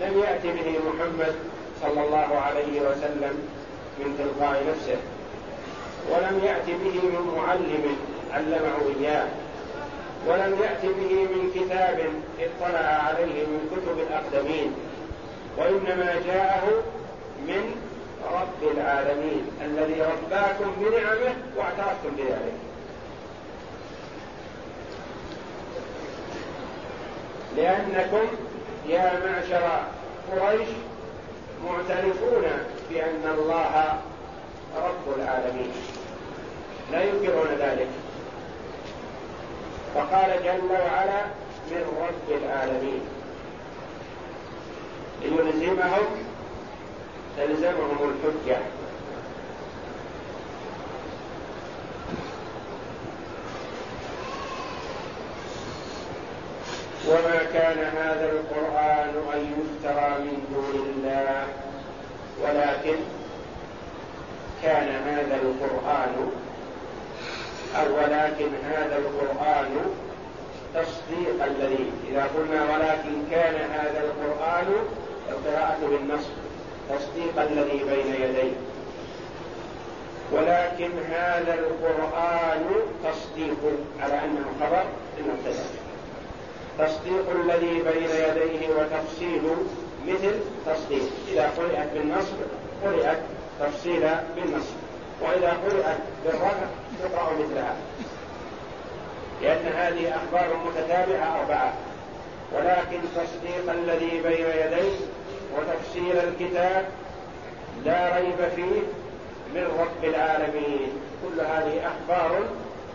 لم 0.00 0.18
يأت 0.18 0.42
به 0.42 0.78
محمد 0.88 1.34
صلى 1.82 2.04
الله 2.04 2.38
عليه 2.38 2.80
وسلم 2.80 3.34
من 3.98 4.08
تلقاء 4.18 4.62
نفسه 4.70 4.96
ولم 6.10 6.40
يأت 6.44 6.66
به 6.66 7.00
من 7.08 7.34
معلم 7.36 7.96
علمه 8.32 8.76
إياه 9.00 9.26
ولم 10.26 10.58
يأت 10.62 10.82
به 10.82 11.12
من 11.34 11.50
كتاب 11.54 11.98
اطلع 12.40 12.86
عليه 12.86 13.46
من 13.46 13.60
كتب 13.72 13.98
الأقدمين 13.98 14.74
وإنما 15.58 16.14
جاءه 16.26 16.82
من 17.46 17.74
رب 18.32 18.76
العالمين 18.76 19.50
الذي 19.64 20.02
رباكم 20.02 20.72
بنعمه 20.80 21.34
واعترفتم 21.56 22.10
بذلك. 22.16 22.52
لأنكم 27.56 28.26
يا 28.88 29.20
معشر 29.26 29.82
قريش 30.32 30.68
معترفون 31.64 32.44
بأن 32.90 33.34
الله 33.38 33.98
رب 34.76 35.18
العالمين. 35.18 35.72
لا 36.92 37.02
ينكرون 37.02 37.48
ذلك. 37.58 37.88
فقال 39.94 40.30
جل 40.44 40.70
وعلا 40.72 41.24
من 41.70 42.08
رب 42.08 42.42
العالمين. 42.42 43.00
ليلزمهم 45.22 46.25
تلزمهم 47.36 47.98
الحجة. 48.10 48.58
وما 57.08 57.38
كان 57.52 57.78
هذا 57.78 58.30
القرآن 58.32 59.10
أن 59.34 59.40
يفترى 59.40 60.18
من 60.18 60.44
دون 60.54 60.86
الله 60.96 61.46
ولكن 62.42 62.96
كان 64.62 64.88
هذا 64.88 65.36
القرآن 65.42 66.30
أو 67.76 67.96
ولكن 67.96 68.48
هذا 68.64 68.98
القرآن 68.98 69.76
تصديق 70.74 71.44
الذي 71.44 71.92
إذا 72.10 72.28
قلنا 72.36 72.62
ولكن 72.62 73.30
كان 73.30 73.70
هذا 73.70 74.00
القرآن 74.04 74.66
القراءة 75.28 75.78
بالنصب. 75.90 76.45
تصديق 76.90 77.40
الذي 77.42 77.84
بين 77.84 78.14
يديه. 78.14 78.52
ولكن 80.32 80.90
هذا 81.10 81.54
القرآن 81.54 82.64
تصديق 83.04 83.56
على 84.00 84.24
أنه 84.24 84.44
خبر 84.60 84.84
المبتدأ 85.18 85.64
تصديق 86.78 87.30
الذي 87.30 87.82
بين 87.82 88.10
يديه 88.10 88.68
وتفصيل 88.68 89.42
مثل 90.06 90.34
تصديق. 90.66 91.02
إذا 91.28 91.50
قرأت 91.58 91.88
بالنصب 91.94 92.36
قرأت 92.84 93.18
تفصيلا 93.60 94.22
بالنصب. 94.36 94.74
وإذا 95.22 95.48
قرأت 95.48 95.98
بالرفع 96.24 96.66
تقرأ 97.02 97.32
مثلها. 97.32 97.76
لأن 99.42 99.66
هذه 99.66 100.16
أخبار 100.16 100.56
متتابعة 100.66 101.40
أربعة. 101.40 101.72
ولكن 102.52 102.98
تصديق 103.14 103.70
الذي 103.70 104.20
بين 104.22 104.46
يديه 104.46 104.96
وتفسير 105.54 106.28
الكتاب 106.28 106.84
لا 107.84 108.16
ريب 108.16 108.48
فيه 108.56 108.80
من 109.54 109.66
رب 109.80 110.04
العالمين. 110.04 110.88
كل 111.22 111.40
هذه 111.40 111.80
أخبار 111.86 112.38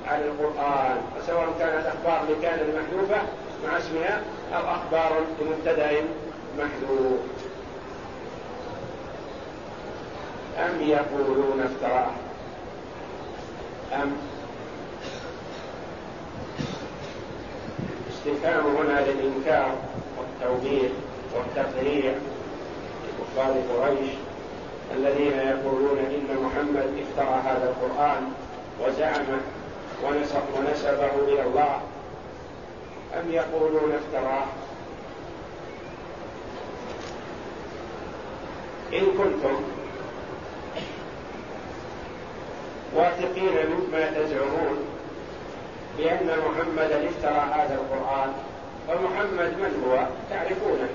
عن 0.08 0.20
القرآن 0.20 0.98
وسواء 1.18 1.48
كانت 1.60 1.86
أخبار 1.86 2.22
لكان 2.30 2.60
محذوفة 2.60 3.22
مع 3.68 3.78
اسمها 3.78 4.22
أو 4.54 4.76
أخبار 4.76 5.22
بمبتدأ 5.40 5.92
محذوف. 6.58 7.20
أم 10.60 10.82
يقولون 10.82 11.62
افتراه؟ 11.62 12.12
أم؟ 13.94 14.12
استفهام 18.12 18.76
هنا 18.76 19.06
للإنكار 19.06 19.76
والتوبيخ 20.18 20.92
والتقريع. 21.36 22.14
لكفار 23.22 23.54
قريش 23.70 24.10
الذين 24.96 25.40
يقولون 25.40 25.98
إن 25.98 26.44
محمد 26.44 27.04
افترى 27.04 27.42
هذا 27.46 27.70
القرآن 27.70 28.32
وزعمه 28.82 29.42
ونسب 30.04 30.42
ونسبه 30.58 31.34
إلى 31.34 31.44
الله. 31.44 31.80
أم 33.20 33.32
يقولون 33.32 33.92
افتراه؟ 33.96 34.46
إن 38.94 39.06
كنتم 39.18 39.62
واثقين 42.96 43.54
مما 43.70 44.12
تزعمون 44.12 44.78
بأن 45.98 46.28
محمدا 46.48 47.10
افترى 47.10 47.46
هذا 47.54 47.74
القرآن 47.76 48.34
فمحمد 48.88 49.54
من 49.60 49.84
هو؟ 49.88 50.06
تعرفونه. 50.30 50.90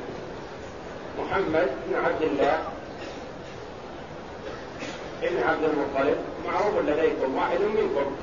محمد 1.19 1.69
بن 1.89 1.97
عبد 2.05 2.23
الله 2.23 2.63
ابن 5.23 5.43
عبد 5.43 5.65
المطلب 5.65 6.17
معروف 6.47 6.79
لديكم 6.79 7.35
واحد 7.35 7.61
منكم. 7.61 8.17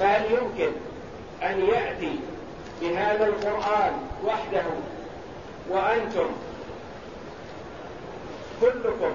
فهل 0.00 0.32
يمكن 0.32 0.72
أن 1.42 1.60
يأتي 1.60 2.18
بهذا 2.80 3.26
القرآن 3.26 3.92
وحده 4.24 4.64
وأنتم 5.70 6.26
كلكم 8.60 9.14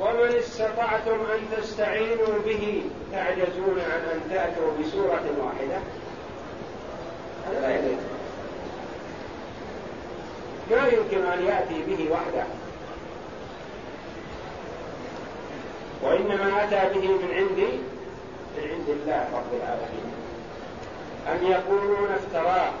ومن 0.00 0.36
استطعتم 0.38 1.12
أن 1.34 1.40
تستعينوا 1.56 2.38
به 2.46 2.82
تعجزون 3.12 3.80
عن 3.80 4.00
أن 4.12 4.20
تأتوا 4.30 4.70
بسورة 4.80 5.24
واحدة؟ 5.40 5.78
هذا 7.46 7.60
لا 7.60 7.76
يليق 7.76 7.98
ما 10.70 10.86
يمكن 10.86 11.26
أن 11.26 11.46
يأتي 11.46 11.82
به 11.82 12.10
وحده. 12.12 12.44
وإنما 16.02 16.64
أتى 16.64 16.98
به 16.98 17.08
من 17.08 17.30
عندي 17.34 17.72
من 18.56 18.70
عند 18.70 18.88
الله 18.88 19.28
رب 19.34 19.52
العالمين. 19.62 20.12
أم 21.28 21.52
يقولون 21.52 22.08
افتراه. 22.12 22.72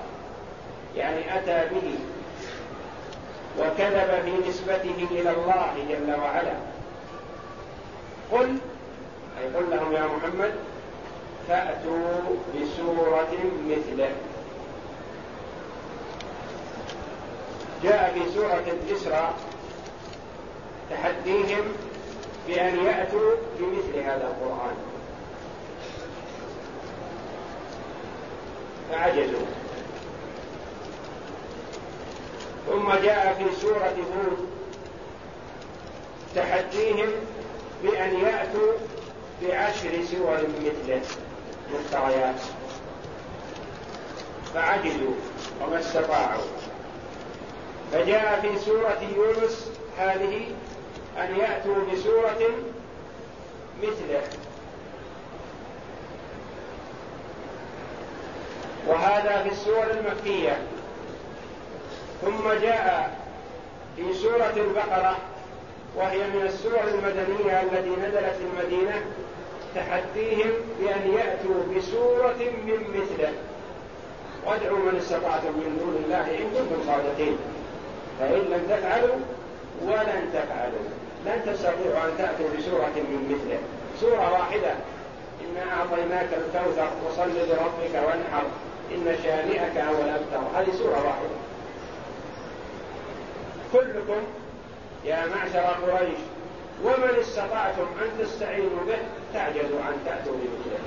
يعني 0.96 1.38
أتى 1.38 1.74
به. 1.74 1.98
وكذب 3.58 4.22
في 4.24 4.48
نسبته 4.48 5.06
إلى 5.10 5.30
الله 5.30 5.74
جل 5.88 6.20
وعلا. 6.20 6.54
قل 8.32 8.58
أي 9.40 9.46
قل 9.56 9.70
لهم 9.70 9.92
يا 9.92 10.06
محمد 10.06 10.54
فأتوا 11.48 12.20
بسورة 12.54 13.34
مثله. 13.68 14.10
جاء 17.84 18.14
في 18.14 18.34
سورة 18.34 18.64
الإسراء 18.66 19.34
تحديهم 20.90 21.64
بأن 22.48 22.84
يأتوا 22.84 23.34
بمثل 23.58 23.98
هذا 23.98 24.26
القرآن. 24.26 24.74
فعجزوا. 28.90 29.46
ثم 32.66 32.92
جاء 32.92 33.34
في 33.34 33.60
سورة 33.60 33.96
هود 34.16 34.48
تحديهم 36.34 37.08
بأن 37.82 38.14
يأتوا 38.20 38.72
بعشر 39.42 40.04
سور 40.10 40.38
مثله. 40.64 41.00
مفتريات. 41.74 42.40
فعجزوا 44.54 45.14
وما 45.62 45.80
استطاعوا. 45.80 46.63
فجاء 47.94 48.40
في 48.42 48.58
سورة 48.58 49.00
يونس 49.16 49.70
هذه 49.98 50.40
أن 51.18 51.36
يأتوا 51.36 51.74
بسورة 51.92 52.50
مثله. 53.82 54.22
وهذا 58.86 59.42
في 59.42 59.48
السور 59.48 59.86
المكية. 59.90 60.58
ثم 62.22 62.52
جاء 62.62 63.18
في 63.96 64.14
سورة 64.14 64.54
البقرة 64.56 65.16
وهي 65.96 66.18
من 66.18 66.42
السور 66.46 66.80
المدنية 66.94 67.62
التي 67.62 67.90
نزلت 67.90 68.36
المدينة 68.40 69.04
تحديهم 69.74 70.50
بأن 70.80 71.14
يأتوا 71.14 71.76
بسورة 71.76 72.36
من 72.66 73.00
مثله. 73.00 73.32
وادعوا 74.46 74.78
من 74.78 74.96
استطعتم 74.98 75.52
من 75.52 75.78
دون 75.78 76.04
الله 76.04 76.38
إن 76.38 76.50
كنتم 76.50 76.86
صادقين. 76.86 77.38
فإن 78.20 78.40
لم 78.40 78.66
تفعلوا 78.70 79.16
ولن 79.82 80.30
تفعلوا. 80.32 80.86
لن 81.26 81.42
تستطيعوا 81.46 82.04
أن 82.04 82.18
تأتوا 82.18 82.46
بسورة 82.58 82.94
من 82.96 83.28
مثله. 83.30 83.58
سورة 84.00 84.32
واحدة. 84.32 84.74
إنا 85.44 85.72
أعطيناك 85.72 86.28
الكوثر 86.32 86.88
وصل 87.06 87.30
لربك 87.30 87.94
وانحر. 87.94 88.44
إن 88.94 89.16
شانئك 89.24 89.78
هو 89.78 90.02
الأبتر. 90.02 90.58
هذه 90.58 90.76
سورة 90.78 91.06
واحدة. 91.06 91.36
كلكم 93.72 94.22
يا 95.04 95.26
معشر 95.26 95.58
قريش 95.58 96.18
ومن 96.84 97.18
استطعتم 97.20 97.86
أن 98.02 98.24
تستعينوا 98.24 98.84
به 98.86 98.98
تعجزوا 99.34 99.80
أن 99.80 99.96
تأتوا 100.06 100.32
بمثله. 100.32 100.78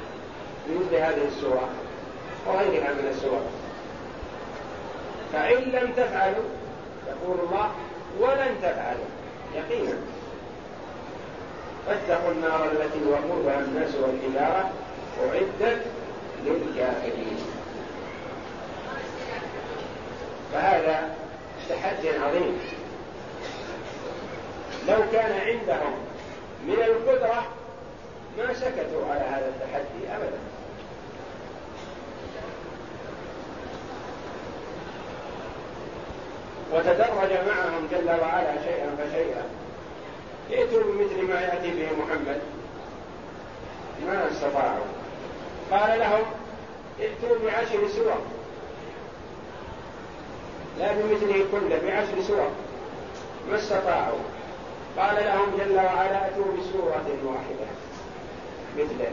بمثل 0.67 0.95
هذه 0.95 1.27
السورة 1.27 1.69
وغيرها 2.47 2.93
من 2.93 3.07
السور 3.11 3.41
فإن 5.33 5.57
لم 5.57 5.91
تفعلوا 5.97 6.43
يقول 7.07 7.39
الله 7.39 7.71
ولن 8.19 8.55
تفعلوا 8.61 9.05
يقينا 9.55 9.97
فاتقوا 11.87 12.31
النار 12.31 12.71
التي 12.71 12.99
وقودها 13.09 13.59
الناس 13.59 13.95
والحجارة 13.95 14.71
أعدت 15.23 15.81
للكافرين. 16.45 17.37
فهذا 20.53 21.15
تحدي 21.69 22.09
عظيم. 22.09 22.59
لو 24.87 24.97
كان 25.11 25.39
عندهم 25.47 25.93
من 26.67 26.73
القدرة 26.73 27.43
ما 28.37 28.53
سكتوا 28.53 29.05
على 29.09 29.19
هذا 29.19 29.47
التحدي 29.47 30.15
أبدا. 30.15 30.37
وتدرج 36.73 37.31
معهم 37.47 37.87
جل 37.91 38.09
وعلا 38.21 38.53
شيئا 38.63 38.95
فشيئا. 38.97 39.43
ائتوا 40.51 40.83
بمثل 40.83 41.27
ما 41.27 41.41
يأتي 41.41 41.69
به 41.69 41.87
محمد. 42.03 42.41
ما 44.05 44.27
استطاعوا. 44.31 44.85
قال 45.71 45.99
لهم 45.99 46.23
ائتوا 46.99 47.37
بعشر 47.45 47.87
سور. 47.87 48.21
لا 50.79 50.91
بمثله 50.91 51.45
كله 51.51 51.81
بعشر 51.85 52.21
سور. 52.27 52.51
ما 53.49 53.57
استطاعوا. 53.57 54.19
قال 54.97 55.15
لهم 55.25 55.57
جل 55.57 55.75
وعلا 55.75 56.27
اتوا 56.27 56.45
بسورة 56.45 57.07
واحدة. 57.23 57.67
مثله. 58.77 59.11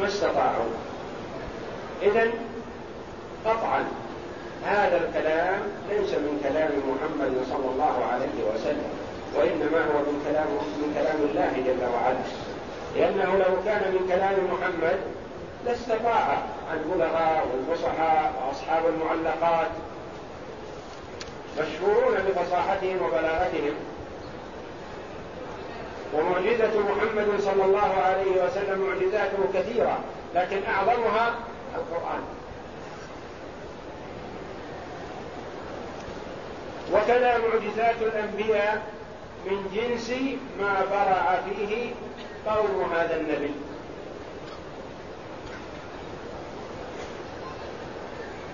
ما 0.00 0.06
استطاعوا. 0.06 0.72
اذا 2.02 2.30
قطعا. 3.44 3.84
هذا 4.66 4.96
الكلام 4.96 5.60
ليس 5.90 6.10
من 6.10 6.40
كلام 6.42 6.70
محمد 6.90 7.34
صلى 7.50 7.70
الله 7.72 8.04
عليه 8.12 8.54
وسلم 8.54 8.90
وإنما 9.34 9.80
هو 9.84 9.98
من 9.98 10.22
كلام 10.28 10.46
من 10.80 10.94
كلام 10.94 11.16
الله 11.28 11.52
جل 11.66 11.84
وعلا. 11.94 12.24
لأنه 12.96 13.36
لو 13.36 13.62
كان 13.64 13.92
من 13.92 14.08
كلام 14.08 14.36
محمد 14.52 14.98
لاستطاع 15.66 16.38
البلغاء 16.72 17.46
والفصحاء 17.52 18.32
وأصحاب 18.38 18.82
المعلقات 18.86 19.70
مشهورون 21.58 22.14
بفصاحتهم 22.28 22.96
وبلاغتهم. 23.02 23.74
ومعجزة 26.14 26.80
محمد 26.80 27.40
صلى 27.40 27.64
الله 27.64 27.92
عليه 28.04 28.44
وسلم 28.44 28.80
معجزاته 28.80 29.38
كثيرة 29.54 29.98
لكن 30.34 30.58
أعظمها 30.68 31.34
القرآن. 31.76 32.22
وكذا 36.92 37.38
معجزات 37.38 37.96
الأنبياء 38.00 38.82
من 39.46 39.70
جنس 39.74 40.10
ما 40.60 40.84
برع 40.90 41.40
فيه 41.48 41.90
قوم 42.46 42.92
هذا 42.94 43.16
النبي. 43.16 43.54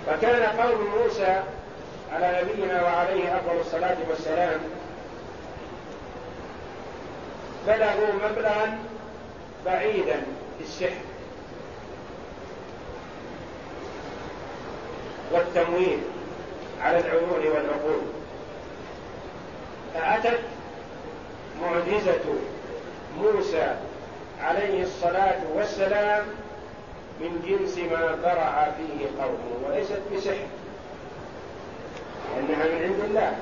فكان 0.07 0.42
قوم 0.61 0.88
موسى 0.99 1.42
على 2.12 2.42
نبينا 2.42 2.83
وعليه 2.83 3.37
أفضل 3.37 3.61
الصلاة 3.61 3.97
والسلام 4.09 4.61
بلغوا 7.66 8.31
مبلغا 8.31 8.79
بعيدا 9.66 10.23
في 10.59 10.64
السحر 10.64 11.03
والتمويه 15.33 15.97
على 16.83 16.99
العيون 16.99 17.31
والعقول. 17.31 18.03
فأتت 19.95 20.41
معجزة 21.63 22.25
موسى 23.19 23.75
عليه 24.43 24.83
الصلاة 24.83 25.41
والسلام 25.55 26.25
من 27.21 27.43
جنس 27.47 27.79
ما 27.79 28.19
برع 28.23 28.71
فيه 28.77 29.23
قومه 29.23 29.69
وليست 29.69 30.01
بسحر 30.15 30.47
لأنها 32.37 32.65
من 32.65 32.83
عند 32.83 33.01
الله. 33.05 33.33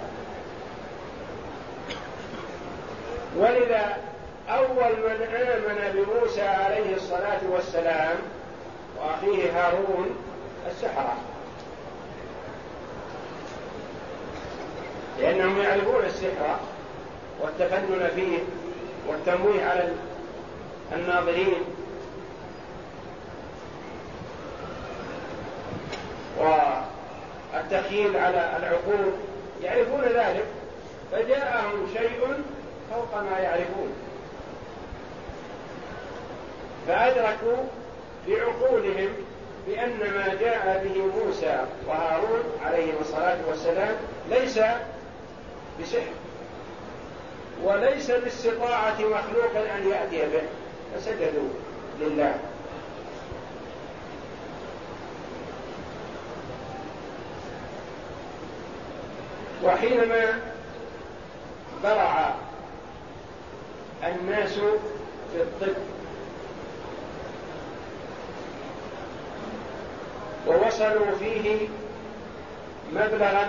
ولذا 3.36 3.96
أول 4.48 4.92
من 4.96 5.22
آمن 5.22 5.92
بموسى 5.94 6.42
عليه 6.42 6.96
الصلاة 6.96 7.40
والسلام 7.50 8.16
وأخيه 8.98 9.50
هارون 9.52 10.16
السحرة. 10.70 11.16
لأنهم 15.20 15.62
يعرفون 15.62 16.04
السحر 16.04 16.58
والتفنن 17.40 18.10
فيه 18.14 18.38
والتمويه 19.08 19.64
على 19.64 19.88
الناظرين. 20.92 21.54
والتخييل 26.38 28.16
على 28.16 28.56
العقول. 28.56 29.12
يعرفون 29.62 30.02
ذلك. 30.02 30.44
فجاءهم 31.12 31.88
شيء 31.94 32.42
فوق 32.90 33.22
ما 33.22 33.38
يعرفون. 33.38 33.92
فأدركوا 36.88 37.64
بعقولهم 38.28 39.08
بأن 39.66 39.98
ما 39.98 40.34
جاء 40.40 40.84
به 40.84 41.24
موسى 41.24 41.64
وهارون 41.88 42.40
عليهم 42.64 42.94
الصلاة 43.00 43.38
والسلام 43.48 43.96
ليس 44.30 44.60
بسحر 45.82 46.12
وليس 47.64 48.10
باستطاعة 48.10 48.98
مخلوق 48.98 49.56
أن 49.76 49.88
يأتي 49.88 50.26
به. 50.26 50.42
فسجدوا 50.94 51.48
لله. 52.00 52.34
وحينما 59.64 60.40
برع 61.82 62.34
الناس 64.04 64.52
في 65.32 65.42
الطب 65.42 65.74
ووصلوا 70.46 71.16
فيه 71.18 71.68
مبلغا 72.92 73.48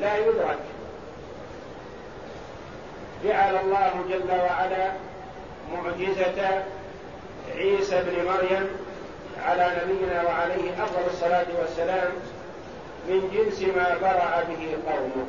لا 0.00 0.16
يدرك. 0.16 0.73
جعل 3.24 3.56
الله 3.56 3.92
جل 4.08 4.30
وعلا 4.30 4.92
معجزة 5.72 6.62
عيسى 7.56 8.02
بن 8.02 8.24
مريم 8.24 8.68
على 9.46 9.72
نبينا 9.82 10.22
وعليه 10.22 10.84
أفضل 10.84 11.06
الصلاة 11.06 11.46
والسلام 11.60 12.10
من 13.08 13.30
جنس 13.34 13.62
ما 13.62 13.96
برع 14.02 14.42
به 14.48 14.92
قومه. 14.92 15.26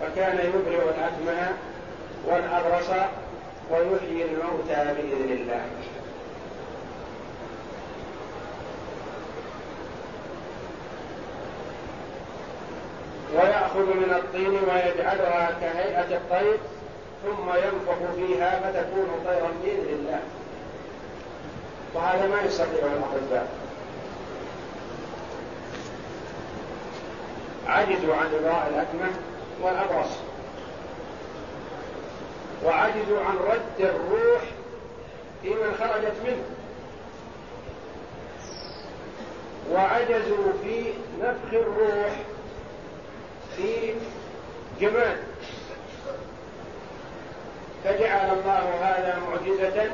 فكان 0.00 0.38
يبرئ 0.38 0.82
الأكمه 0.82 1.52
والأبرص 2.26 2.88
ويحيي 3.70 4.24
الموتى 4.24 4.94
بإذن 4.94 5.32
الله. 5.32 5.64
ويأخذ 13.34 13.78
من 13.78 14.10
الطين 14.10 14.54
ويجعلها 14.54 15.50
كهيئة 15.60 16.16
الطير 16.16 16.58
ثم 17.22 17.48
ينفخ 17.48 18.14
فيها 18.16 18.60
فتكون 18.60 19.08
طيرا 19.26 19.50
بإذن 19.62 19.88
الله. 19.88 20.20
وهذا 21.94 22.26
ما 22.26 22.42
يستطيع 22.42 22.86
الأطباء 22.86 23.48
عجزوا 27.66 28.14
عن 28.14 28.26
إبراء 28.26 28.68
الأكمة 28.74 29.10
والأبرص. 29.62 30.10
وعجزوا 32.64 33.20
عن 33.20 33.36
رد 33.36 33.80
الروح 33.80 34.42
في 35.42 35.48
من 35.48 35.74
خرجت 35.78 36.14
منه. 36.24 36.44
وعجزوا 39.72 40.52
في 40.62 40.92
نفخ 41.20 41.52
الروح 41.52 42.12
في 43.56 43.94
جمال. 44.80 45.29
فجعل 47.84 48.30
الله 48.38 48.64
هذا 48.82 49.18
معجزة 49.28 49.90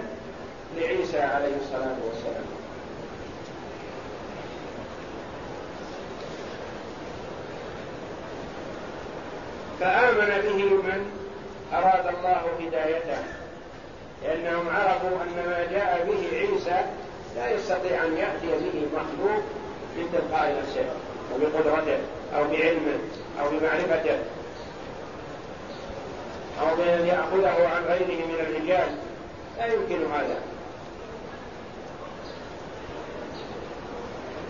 لعيسى 0.77 1.21
عليه 1.21 1.57
الصلاة 1.61 1.97
والسلام. 2.05 2.45
فآمن 9.81 10.43
به 10.43 10.65
من 10.65 11.11
أراد 11.73 12.07
الله 12.07 12.43
هدايته 12.61 13.19
لأنهم 14.23 14.69
عرفوا 14.69 15.09
أن 15.23 15.47
ما 15.47 15.67
جاء 15.71 16.07
به 16.09 16.39
عيسى 16.39 16.85
لا 17.37 17.51
يستطيع 17.51 18.05
أن 18.05 18.17
يأتي 18.17 18.47
به 18.47 18.87
مخلوق 18.95 19.43
من 19.97 20.09
تلقاء 20.13 20.63
نفسه 20.63 20.87
أو 21.33 21.39
بقدرته 21.39 21.99
أو 22.37 22.45
بعلمه 22.45 22.99
أو 23.41 23.49
بمعرفته. 23.51 24.19
أو 26.61 26.77
بأن 26.77 27.07
يأخذه 27.07 27.69
عن 27.69 27.85
غيره 27.85 28.27
من 28.27 28.39
الرجال. 28.41 28.89
لا 29.59 29.67
يمكن 29.67 30.13
هذا. 30.13 30.41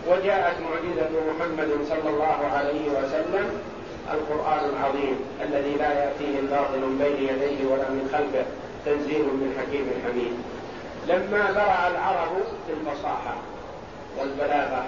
وجاءت 0.07 0.55
معجزة 0.59 1.09
محمد 1.29 1.69
صلى 1.89 2.09
الله 2.09 2.49
عليه 2.53 2.89
وسلم 2.89 3.61
القرآن 4.13 4.69
العظيم 4.69 5.19
الذي 5.41 5.75
لا 5.75 5.93
يأتيه 5.93 6.39
الباطل 6.39 6.79
من 6.79 6.97
بين 6.97 7.29
يديه 7.29 7.65
ولا 7.65 7.89
من 7.89 8.09
خلفه 8.13 8.45
تنزيل 8.85 9.23
من 9.25 9.55
حكيم 9.59 9.87
حميد. 10.05 10.33
لما 11.07 11.51
برع 11.51 11.87
العرب 11.87 12.31
في 12.67 12.73
الفصاحة 12.73 13.35
والبلاغة 14.19 14.85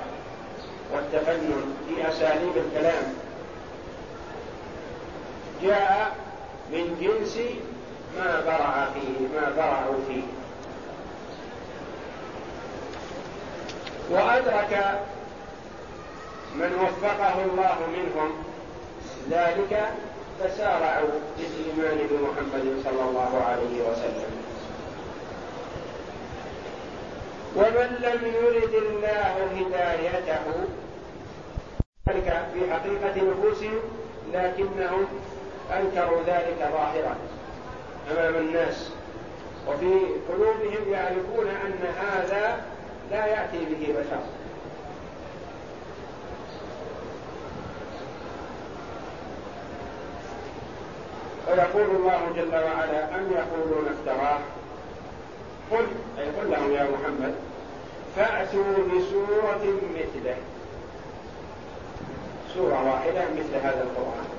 والتفنن 0.93 1.75
في 1.87 2.09
أساليب 2.09 2.51
الكلام 2.55 3.03
جاء 5.63 6.15
من 6.71 6.97
جنس 7.01 7.37
ما 8.17 8.41
برع 8.45 8.87
فيه 8.93 9.27
ما 9.27 9.49
برعوا 9.57 9.99
فيه. 10.07 10.23
وأدرك 14.09 14.99
من 16.55 16.71
وفقه 16.83 17.43
الله 17.45 17.77
منهم 17.97 18.31
ذلك 19.31 19.89
فسارعوا 20.39 21.09
بالإيمان 21.37 22.07
بمحمد 22.11 22.83
صلى 22.83 23.01
الله 23.09 23.43
عليه 23.47 23.89
وسلم. 23.91 24.31
ومن 27.55 27.89
لم 28.01 28.19
يرد 28.33 28.73
الله 28.73 29.33
هدايته 29.57 30.45
ذلك 32.09 32.45
في 32.53 32.73
حقيقة 32.73 33.31
نفوسهم 33.31 33.79
لكنهم 34.33 35.05
أنكروا 35.71 36.21
ذلك 36.27 36.69
ظاهرا 36.71 37.15
أمام 38.11 38.35
الناس. 38.35 38.89
وفي 39.67 39.99
قلوبهم 40.29 40.91
يعرفون 40.91 41.47
أن 41.47 41.93
هذا 42.01 42.61
لا 43.11 43.25
يأتي 43.25 43.65
به 43.65 43.93
بشر. 43.99 44.19
ويقول 51.47 51.95
الله 51.95 52.21
جل 52.35 52.55
وعلا 52.55 53.15
أم 53.15 53.31
يقولون 53.31 53.87
افتراه؟ 53.87 54.39
قل 55.71 55.85
أي 56.19 56.25
قل 56.25 56.51
لهم 56.51 56.71
يا 56.71 56.83
محمد 56.83 57.35
فأتوا 58.15 58.73
بسورة 58.87 59.79
مثله. 59.95 60.37
سورة 62.53 62.91
واحدة 62.91 63.21
مثل 63.21 63.55
هذا 63.63 63.83
القرآن. 63.83 64.38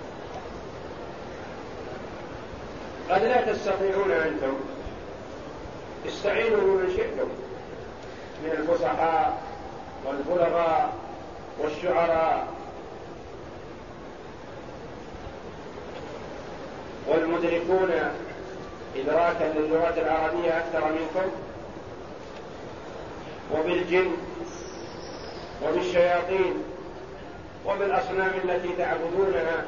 قد 3.11 3.23
لا 3.23 3.53
تستطيعون 3.53 4.11
أنتم. 4.11 4.55
استعينوا 6.07 6.61
بمن 6.61 6.95
شئتم. 6.97 7.29
من 8.45 8.51
الفصحاء 8.51 9.43
والبلغاء 10.07 10.93
والشعراء 11.59 12.47
والمدركون 17.09 17.91
إدراكا 18.97 19.45
للغة 19.45 19.95
العربية 20.01 20.59
أكثر 20.59 20.85
منكم 20.93 21.31
وبالجن 23.55 24.11
وبالشياطين 25.63 26.55
وبالأصنام 27.67 28.31
التي 28.45 28.69
تعبدونها 28.79 29.65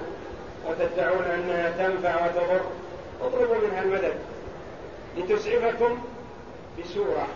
وتدعون 0.66 1.24
أنها 1.24 1.70
تنفع 1.70 2.26
وتضر. 2.26 2.61
اطلبوا 3.22 3.68
منها 3.68 3.82
المدد 3.82 4.14
لتسعفكم 5.16 5.98
بسورة 6.78 7.26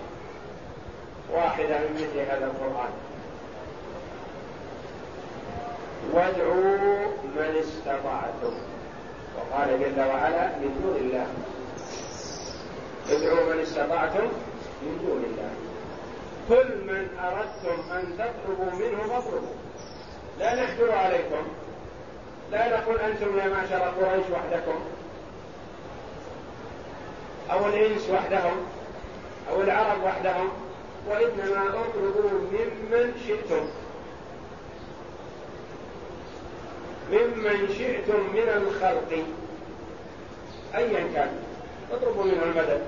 واحدة 1.33 1.79
من 1.79 1.95
مثل 1.95 2.19
هذا 2.19 2.45
القرآن. 2.45 2.91
وادعوا 6.13 7.07
من 7.37 7.57
استطعتم. 7.61 8.55
وقال 9.37 9.81
جل 9.81 10.01
وعلا 10.01 10.47
من 10.47 10.81
دون 10.83 10.97
الله. 10.97 11.27
ادعوا 13.11 13.55
من 13.55 13.61
استطعتم 13.61 14.27
من 14.83 14.99
دون 15.07 15.25
الله. 15.25 15.51
كل 16.49 16.93
من 16.93 17.09
أردتم 17.19 17.93
أن 17.93 18.19
تطلبوا 18.19 18.73
منه 18.79 19.03
فاطلبوا. 19.03 19.57
لا 20.39 20.65
نحجر 20.65 20.93
عليكم. 20.93 21.43
لا 22.51 22.81
نقول 22.81 22.99
أنتم 23.01 23.39
يا 23.39 23.49
معشر 23.49 23.79
قريش 23.79 24.25
وحدكم. 24.33 24.81
أو 27.53 27.67
الإنس 27.67 28.11
وحدهم 28.11 28.57
أو 29.51 29.61
العرب 29.61 30.03
وحدهم 30.05 30.49
وإنما 31.11 31.69
أطلبوا 31.69 32.31
ممن 32.31 33.15
شئتم. 33.27 33.67
ممن 37.13 37.69
شئتم 37.79 38.21
من 38.35 38.49
الخلق. 38.49 39.25
أيا 40.75 41.09
كان. 41.15 41.31
اطلبوا 41.93 42.25
منه 42.25 42.43
المدد. 42.43 42.81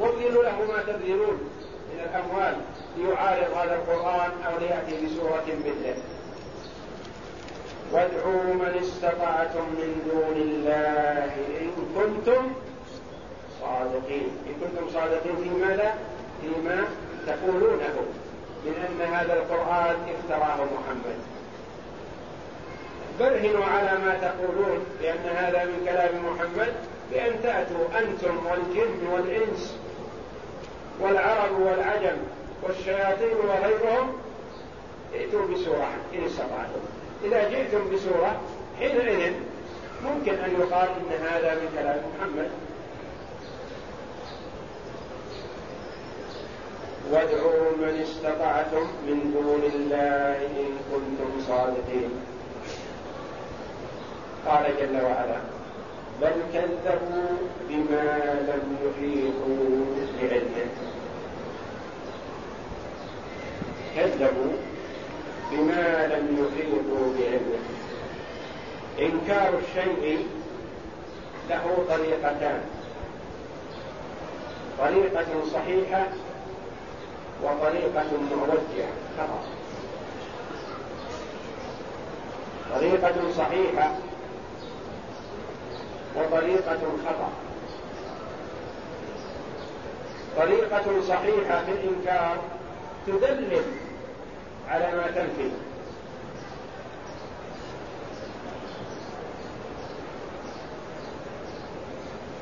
وابذلوا 0.00 0.44
له 0.44 0.64
ما 0.64 0.82
تبذلون 0.82 1.38
من 1.92 2.00
الأموال 2.00 2.56
ليعارض 2.96 3.52
هذا 3.56 3.74
القرآن 3.74 4.30
أو 4.46 4.58
ليأتي 4.58 5.06
بسورة 5.06 5.44
مثله. 5.46 5.96
وادعوا 7.92 8.54
من 8.54 8.78
استطعتم 8.82 9.64
من 9.78 10.10
دون 10.10 10.36
الله 10.36 11.30
إن 11.60 11.70
كنتم 11.94 12.52
صادقين 13.66 14.28
إن 14.46 14.54
كنتم 14.60 14.90
صادقين 14.94 15.36
في 15.36 15.50
ماذا؟ 15.50 15.94
فيما 16.40 16.84
تقولونه. 17.26 17.96
من 18.64 18.74
أن 18.88 19.14
هذا 19.14 19.32
القرآن 19.32 19.96
افتراه 20.14 20.56
محمد. 20.56 21.18
برهنوا 23.20 23.64
على 23.64 23.98
ما 24.04 24.14
تقولون 24.14 24.84
لأن 25.02 25.36
هذا 25.36 25.64
من 25.64 25.82
كلام 25.84 26.10
محمد. 26.26 26.72
بأن 27.12 27.42
تأتوا 27.42 27.98
أنتم 27.98 28.46
والجن 28.46 29.06
والإنس 29.12 29.76
والعرب 31.00 31.60
والعجم 31.60 32.16
والشياطين 32.62 33.36
وغيرهم 33.36 34.12
ائتوا 35.14 35.46
بسورة 35.46 35.90
إن 36.14 36.24
استطعتم. 36.24 36.82
إذا 37.24 37.48
جئتم 37.48 37.94
بسورة 37.94 38.40
حينئذ 38.78 39.32
ممكن 40.04 40.34
أن 40.34 40.50
يقال 40.60 40.88
إن 40.88 41.26
هذا 41.26 41.54
من 41.54 41.68
كلام 41.78 42.00
محمد. 42.18 42.50
وادعوا 47.12 47.70
من 47.78 48.02
استطعتم 48.02 48.86
من 49.06 49.18
دون 49.34 49.62
الله 49.74 50.36
إن 50.46 50.70
كنتم 50.90 51.30
صادقين. 51.48 52.10
قال 54.46 54.64
جل 54.80 55.04
وعلا 55.04 55.40
بل 56.22 56.36
كذبوا 56.52 57.30
بما 57.68 58.34
لم 58.48 58.76
يحيطوا 58.84 59.84
بعلمه. 60.20 60.66
كذبوا 63.96 64.52
بما 65.52 66.06
لم 66.06 66.26
يحيطوا 66.40 67.12
بعلمه. 67.18 67.62
إنكار 68.98 69.58
الشيء 69.58 70.26
له 71.50 71.84
طريقتان. 71.88 72.60
طريقة 74.78 75.26
صحيحة 75.52 76.06
وطريقة 77.42 78.04
موجهه 78.30 78.88
خطا 79.18 79.40
طريقة 82.74 83.32
صحيحة 83.36 83.90
وطريقة 86.16 86.80
خطأ. 87.06 87.30
طريقة 90.36 91.00
صحيحة 91.08 91.64
في 91.64 91.72
الإنكار 91.72 92.36
تدلل 93.06 93.62
على 94.68 94.96
ما 94.96 95.06
تنفي. 95.06 95.50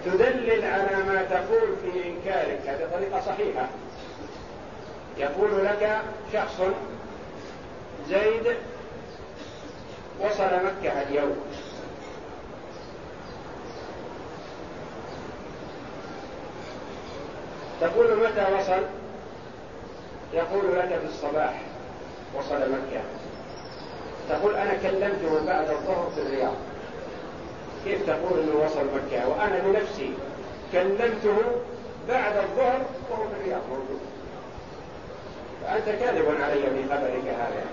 تدلل 0.05 0.65
على 0.65 0.97
ما 1.07 1.23
تقول 1.23 1.77
في 1.83 2.09
إنكارك. 2.09 2.61
هذه 2.67 2.89
طريقة 2.93 3.21
صحيحة. 3.21 3.69
يقول 5.19 5.65
لك 5.65 6.03
شخص 6.33 6.61
زيد 8.09 8.57
وصل 10.21 10.45
مكة 10.45 11.03
اليوم. 11.03 11.37
تقول 17.81 18.07
متى 18.07 18.47
وصل؟ 18.59 18.83
يقول 20.33 20.79
لك 20.79 20.89
في 20.89 21.07
الصباح 21.07 21.61
وصل 22.39 22.73
مكة. 22.73 23.03
تقول 24.29 24.55
أنا 24.55 24.75
كلمته 24.75 25.47
بعد 25.47 25.71
الظهر 25.71 26.11
في 26.15 26.21
الرياض. 26.21 26.55
كيف 27.85 28.07
تقول 28.07 28.41
أنه 28.41 28.65
وصل 28.65 28.85
مكة؟ 28.85 29.29
وأنا 29.29 29.59
بنفسي 29.59 30.13
كلمته 30.73 31.37
بعد 32.09 32.37
الظهر 32.37 32.81
وهو 33.11 33.29
في 33.29 33.41
الرياض 33.41 33.61
موجود. 33.71 34.01
فأنت 35.65 35.85
كاذب 35.85 36.27
علي 36.43 36.63
في 36.63 36.85
خبرك 36.95 37.35
هذا. 37.39 37.65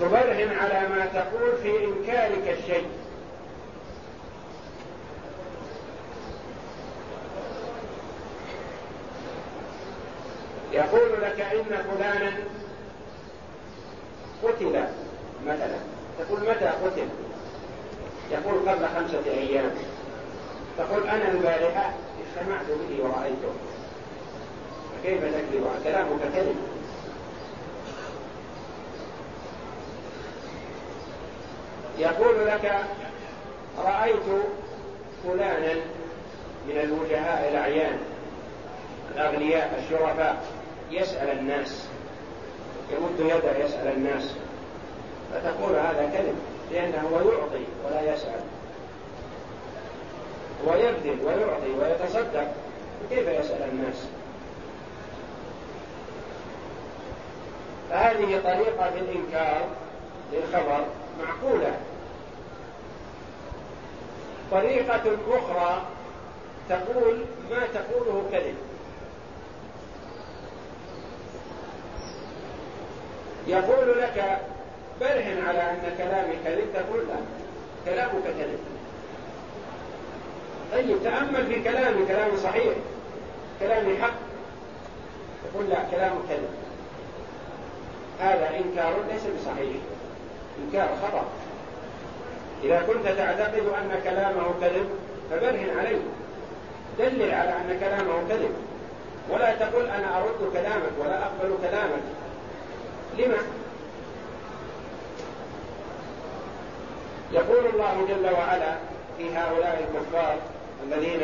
تبرهن 0.00 0.58
على 0.58 0.88
ما 0.88 1.06
تقول 1.06 1.56
في 1.62 1.84
إنكارك 1.84 2.58
الشيء. 2.58 2.86
يقول 10.72 11.22
لك 11.22 11.40
إن 11.40 11.64
فلانا 11.64 12.32
قتل 14.42 14.84
مثلا. 15.46 15.78
تقول 16.18 16.40
متى 16.40 16.66
قتل؟ 16.66 17.08
يقول 18.30 18.68
قبل 18.68 18.86
خمسة 18.96 19.30
أيام. 19.30 19.70
تقول 20.78 21.08
أنا 21.08 21.28
البارحة 21.28 21.92
اجتمعت 22.36 22.66
به 22.66 23.04
ورأيته. 23.04 23.52
فكيف 25.02 25.24
تكذب؟ 25.24 25.66
كلامك 25.84 26.20
كذب. 26.34 26.56
يقول 31.98 32.46
لك 32.46 32.84
رأيت 33.78 34.44
فلانا 35.24 35.74
من 36.68 36.78
الوجهاء 36.82 37.50
الأعيان 37.50 37.98
الأغنياء 39.14 39.82
الشرفاء 39.84 40.44
يسأل 40.90 41.38
الناس 41.38 41.86
يمد 42.90 43.20
يده 43.20 43.64
يسأل 43.64 43.92
الناس 43.96 44.34
فتقول 45.32 45.76
هذا 45.76 46.10
كذب 46.14 46.34
لأنه 46.72 47.08
هو 47.12 47.30
يعطي 47.30 47.64
ولا 47.84 48.14
يسأل. 48.14 48.40
ويبذل 50.66 51.18
ويعطي 51.24 51.70
ويتصدق. 51.80 52.54
كيف 53.10 53.28
يسأل 53.28 53.68
الناس؟ 53.72 54.06
فهذه 57.90 58.40
طريقة 58.44 58.90
في 58.90 58.98
الإنكار 58.98 59.68
للخبر 60.32 60.84
معقولة. 61.22 61.76
طريقة 64.50 65.02
أخرى 65.28 65.82
تقول 66.68 67.24
ما 67.50 67.66
تقوله 67.74 68.22
كذب. 68.32 68.54
يقول 73.46 74.00
لك 74.00 74.40
برهن 75.00 75.44
على 75.46 75.70
أن 75.70 75.94
كلامي 75.98 76.34
كذب 76.44 76.68
تقول 76.74 77.08
لا 77.08 77.16
كلامك 77.84 78.24
كذب. 78.24 78.69
طيب 80.72 81.02
تأمل 81.04 81.46
في 81.46 81.62
كلامي 81.62 82.06
كلامي 82.06 82.36
صحيح 82.36 82.74
كلامي 83.60 83.98
حق. 84.02 84.14
تقول 85.44 85.68
لا 85.68 85.78
كلامك 85.90 86.22
كذب. 86.28 86.50
هذا 88.20 88.50
إنكار 88.56 88.94
ليس 89.12 89.22
بصحيح. 89.22 89.76
إنكار 90.64 90.88
خطأ. 91.02 91.24
إذا 92.64 92.82
كنت 92.86 93.04
تعتقد 93.04 93.66
أن 93.66 94.00
كلامه 94.04 94.54
كذب 94.60 94.88
فبرهن 95.30 95.78
عليه. 95.78 96.02
دلل 96.98 97.34
على 97.34 97.50
أن 97.50 97.78
كلامه 97.80 98.28
كذب. 98.28 98.54
ولا 99.30 99.54
تقل 99.54 99.86
أنا 99.86 100.18
أرد 100.18 100.52
كلامك 100.52 100.92
ولا 101.00 101.24
أقبل 101.24 101.54
كلامك. 101.62 102.02
لما؟ 103.18 103.38
يقول 107.32 107.66
الله 107.66 108.06
جل 108.08 108.32
وعلا 108.32 108.76
في 109.18 109.36
هؤلاء 109.36 109.88
الكفار 109.88 110.36
الذين 110.84 111.20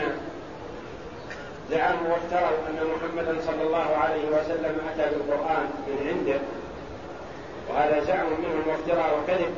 زعموا 1.70 2.12
وافتروا 2.12 2.68
أن 2.68 2.86
محمدا 2.96 3.40
صلى 3.46 3.62
الله 3.62 3.96
عليه 3.96 4.24
وسلم 4.28 4.80
أتى 4.92 5.10
بالقرآن 5.10 5.70
من 5.86 6.08
عنده. 6.08 6.40
وهذا 7.70 8.04
زعم 8.04 8.26
منهم 8.26 8.68
وافتراء 8.68 9.18
وكذب. 9.18 9.54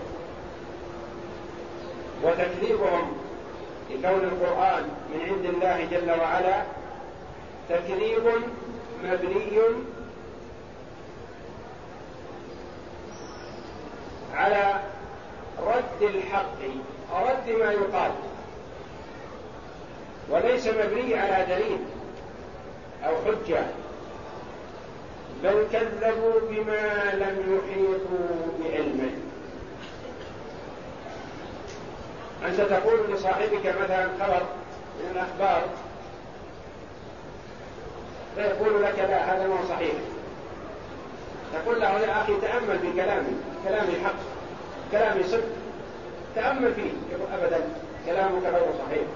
وتكذيبهم 2.24 3.12
لكون 3.90 4.24
القرآن 4.24 4.82
من 5.14 5.20
عند 5.20 5.44
الله 5.44 5.84
جل 5.90 6.20
وعلا 6.20 6.62
تكذيب 7.68 8.22
مبني 9.04 9.60
على 14.34 14.80
رد 15.66 16.02
الحق 16.02 16.60
رد 17.12 17.50
ما 17.50 17.72
يقال. 17.72 18.10
وليس 20.30 20.66
مبني 20.66 21.14
على 21.14 21.46
دليل 21.48 21.78
أو 23.06 23.14
حجة 23.26 23.66
بل 25.42 25.66
كذبوا 25.72 26.40
بما 26.50 27.14
لم 27.14 27.58
يحيطوا 27.58 28.28
بعلمه. 28.60 29.10
أنت 32.46 32.60
تقول 32.60 33.12
لصاحبك 33.12 33.74
مثلا 33.82 34.08
خبر 34.20 34.42
من 34.98 35.10
الأخبار 35.12 35.62
فيقول 38.36 38.82
لك 38.82 38.98
لا 38.98 39.34
هذا 39.34 39.48
ما 39.48 39.56
صحيح. 39.68 39.94
تقول 41.52 41.80
له 41.80 42.00
يا 42.00 42.22
أخي 42.22 42.32
تأمل 42.40 42.78
في 42.78 42.92
كلامي 42.92 43.32
كلامي 43.68 44.04
حق 44.04 44.14
كلامي 44.92 45.22
صدق 45.22 45.48
تأمل 46.34 46.74
فيه. 46.74 46.90
يقول 47.12 47.26
أبدا 47.32 47.60
كلامك 48.06 48.42
غير 48.42 48.66
صحيح. 48.86 49.06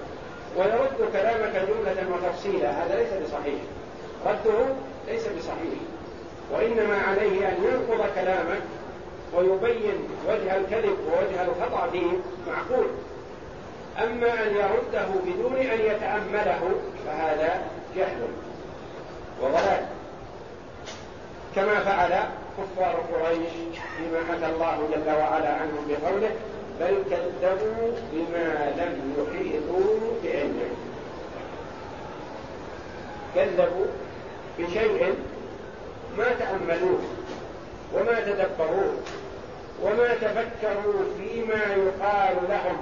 ويرد 0.57 1.11
كلامك 1.13 1.55
جملة 1.55 2.15
وتفصيلا 2.15 2.71
هذا 2.71 2.95
ليس 2.95 3.29
بصحيح. 3.29 3.59
رده 4.25 4.65
ليس 5.07 5.27
بصحيح. 5.27 5.79
وإنما 6.51 6.97
عليه 6.97 7.47
أن 7.49 7.57
ينقض 7.63 8.05
كلامك 8.15 8.61
ويبين 9.35 10.07
وجه 10.27 10.57
الكذب 10.57 10.97
ووجه 11.07 11.43
الخطأ 11.43 11.89
فيه 11.91 12.11
معقول. 12.47 12.87
أما 14.03 14.43
أن 14.43 14.55
يرده 14.55 15.07
بدون 15.25 15.55
أن 15.55 15.79
يتأمله 15.79 16.71
فهذا 17.05 17.61
جهل 17.95 18.27
وضلال. 19.41 19.85
كما 21.55 21.79
فعل 21.79 22.23
كفار 22.57 23.03
قريش 23.13 23.79
فيما 23.97 24.19
حكى 24.29 24.53
الله 24.53 24.89
جل 24.91 25.11
وعلا 25.11 25.53
عنهم 25.53 25.87
بقوله 25.87 26.31
بل 26.79 27.03
كذبوا 27.09 27.91
بما 28.13 28.73
لم 28.77 29.13
يحيطوا 29.17 29.97
بعلمه 30.23 30.69
كذبوا 33.35 33.85
بشيء 34.59 35.15
ما 36.17 36.33
تأملوه 36.39 36.99
وما 37.93 38.19
تدبروه 38.19 38.93
وما 39.83 40.13
تفكروا 40.15 41.03
فيما 41.17 41.63
يقال 41.75 42.35
لهم 42.49 42.77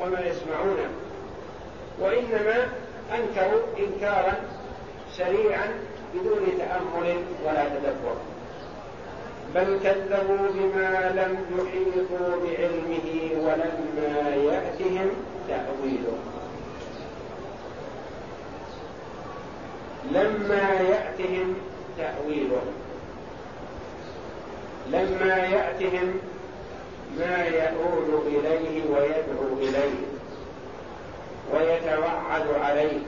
وما 0.00 0.20
يسمعونه 0.20 0.88
وإنما 2.00 2.68
أنكروا 3.14 3.62
إنكارا 3.78 4.34
سريعا 5.12 5.68
بدون 6.14 6.58
تأمل 6.58 7.16
ولا 7.44 7.68
تدبر. 7.68 8.16
بل 9.54 9.80
كذبوا 9.84 10.48
بما 10.54 11.12
لم 11.14 11.36
يحيطوا 11.58 12.28
بعلمه 12.42 13.30
ولما 13.44 14.34
يأتهم 14.34 15.10
تأويله. 15.48 16.18
لما 20.10 20.80
يأتهم 20.80 21.54
تأويله. 21.98 22.62
لما 24.88 25.36
يأتهم 25.36 26.20
ما 27.18 27.44
يؤول 27.44 28.22
إليه 28.26 28.82
ويدعو 28.90 29.58
إليه 29.58 30.04
ويتوعد 31.54 32.46
عليه 32.60 33.00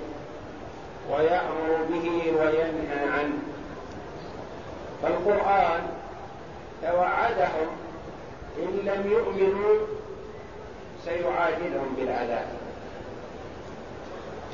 ويأمر 1.11 1.85
به 1.91 2.33
وينهى 2.39 3.09
عنه. 3.09 3.39
فالقرآن 5.03 5.96
توعدهم 6.83 7.69
إن 8.59 8.79
لم 8.85 9.11
يؤمنوا 9.11 9.77
سيعاجلهم 11.05 11.97
بالعذاب. 11.97 12.47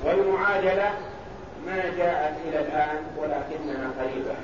والمعاجلة 0.05 0.91
ما 1.67 1.77
جاءت 1.97 2.35
إلى 2.49 2.61
الآن 2.61 3.05
ولكنها 3.19 3.91
قريبة. 4.01 4.35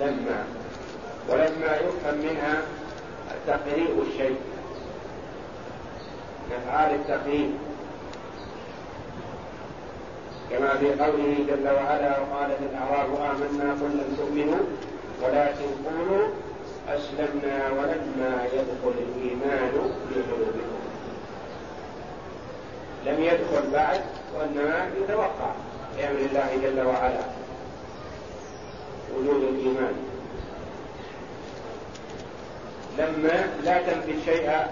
لما 0.00 0.44
ولما 1.28 1.76
يفهم 1.76 2.18
منها 2.18 2.62
تقريء 3.46 4.04
الشيء. 4.08 4.40
أفعال 6.50 6.94
التقريب 6.94 7.50
كما 10.50 10.76
في 10.76 10.86
قوله 10.86 11.36
جل 11.48 11.68
وعلا 11.68 12.18
وقالت 12.18 12.58
الأعراب 12.62 13.08
آمنا 13.14 13.72
قل 13.72 13.90
لم 13.90 14.16
تؤمنوا 14.18 14.64
ولكن 15.22 15.66
قولوا 15.84 16.28
أسلمنا 16.88 17.70
ولما 17.70 18.44
يدخل 18.52 18.94
الإيمان 18.98 19.72
في 20.08 20.20
قلوبكم. 20.20 20.80
لم 23.06 23.24
يدخل 23.24 23.70
بعد 23.72 24.00
وإنما 24.38 24.90
يتوقع 25.02 25.52
بأمر 25.96 26.18
الله 26.18 26.48
جل 26.62 26.86
وعلا. 26.86 27.24
وجود 29.16 29.42
الإيمان. 29.42 29.94
لما 32.98 33.48
لا 33.64 33.82
تنفي 33.82 34.10
الشيء 34.10 34.66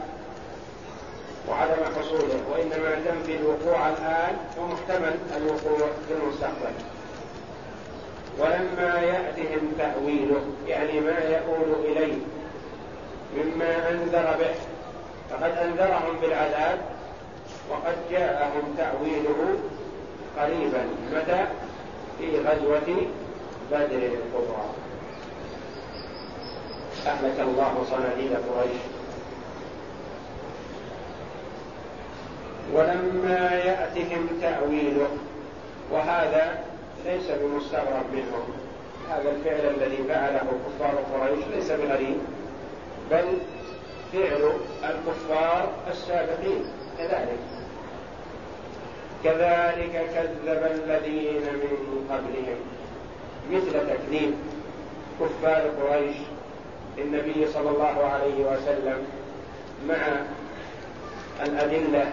وعدم 1.48 1.84
حصوله 1.98 2.40
وإنما 2.52 2.94
تنفي 2.94 3.36
الوقوع 3.36 3.88
الآن 3.88 4.36
ومحتمل 4.58 5.18
الوقوع 5.36 5.88
في 6.08 6.14
المستقبل. 6.22 6.97
ولما 8.38 9.00
يأتهم 9.00 9.72
تأويله 9.78 10.40
يعني 10.66 11.00
ما 11.00 11.18
يؤول 11.18 11.84
إليه 11.84 12.18
مما 13.36 13.90
أنذر 13.90 14.36
به. 14.38 14.54
فقد 15.30 15.50
أنذرهم 15.58 16.16
بالعذاب 16.22 16.78
وقد 17.70 17.96
جاءهم 18.10 18.74
تأويله 18.78 19.58
قريبا. 20.38 20.84
متى؟ 21.12 21.46
في 22.18 22.38
غزوة 22.38 23.06
بدر 23.70 24.02
الكبرى. 24.02 24.64
أهلك 27.06 27.40
الله 27.40 27.84
صناديد 27.90 28.32
قريش. 28.32 28.80
ولما 32.74 33.50
يأتهم 33.64 34.28
تأويله 34.42 35.08
وهذا 35.92 36.67
ليس 37.06 37.30
بمستغرب 37.30 38.04
منهم. 38.12 38.44
هذا 39.10 39.30
الفعل 39.30 39.74
الذي 39.74 40.04
فعله 40.08 40.46
كفار 40.66 40.98
قريش 41.14 41.44
ليس 41.54 41.70
بغريب 41.70 42.16
بل 43.10 43.38
فعل 44.12 44.52
الكفار 44.84 45.72
السابقين. 45.90 46.64
كذلك. 46.98 47.38
كذلك 49.24 50.10
كذب 50.14 50.62
الذين 50.74 51.42
من 51.42 52.06
قبلهم. 52.10 52.58
مثل 53.50 53.72
تكذيب 53.72 54.34
كفار 55.20 55.70
قريش 55.82 56.16
النبي 56.98 57.46
صلى 57.46 57.70
الله 57.70 58.04
عليه 58.04 58.44
وسلم 58.44 59.06
مع 59.88 59.96
الأدلة 61.42 62.12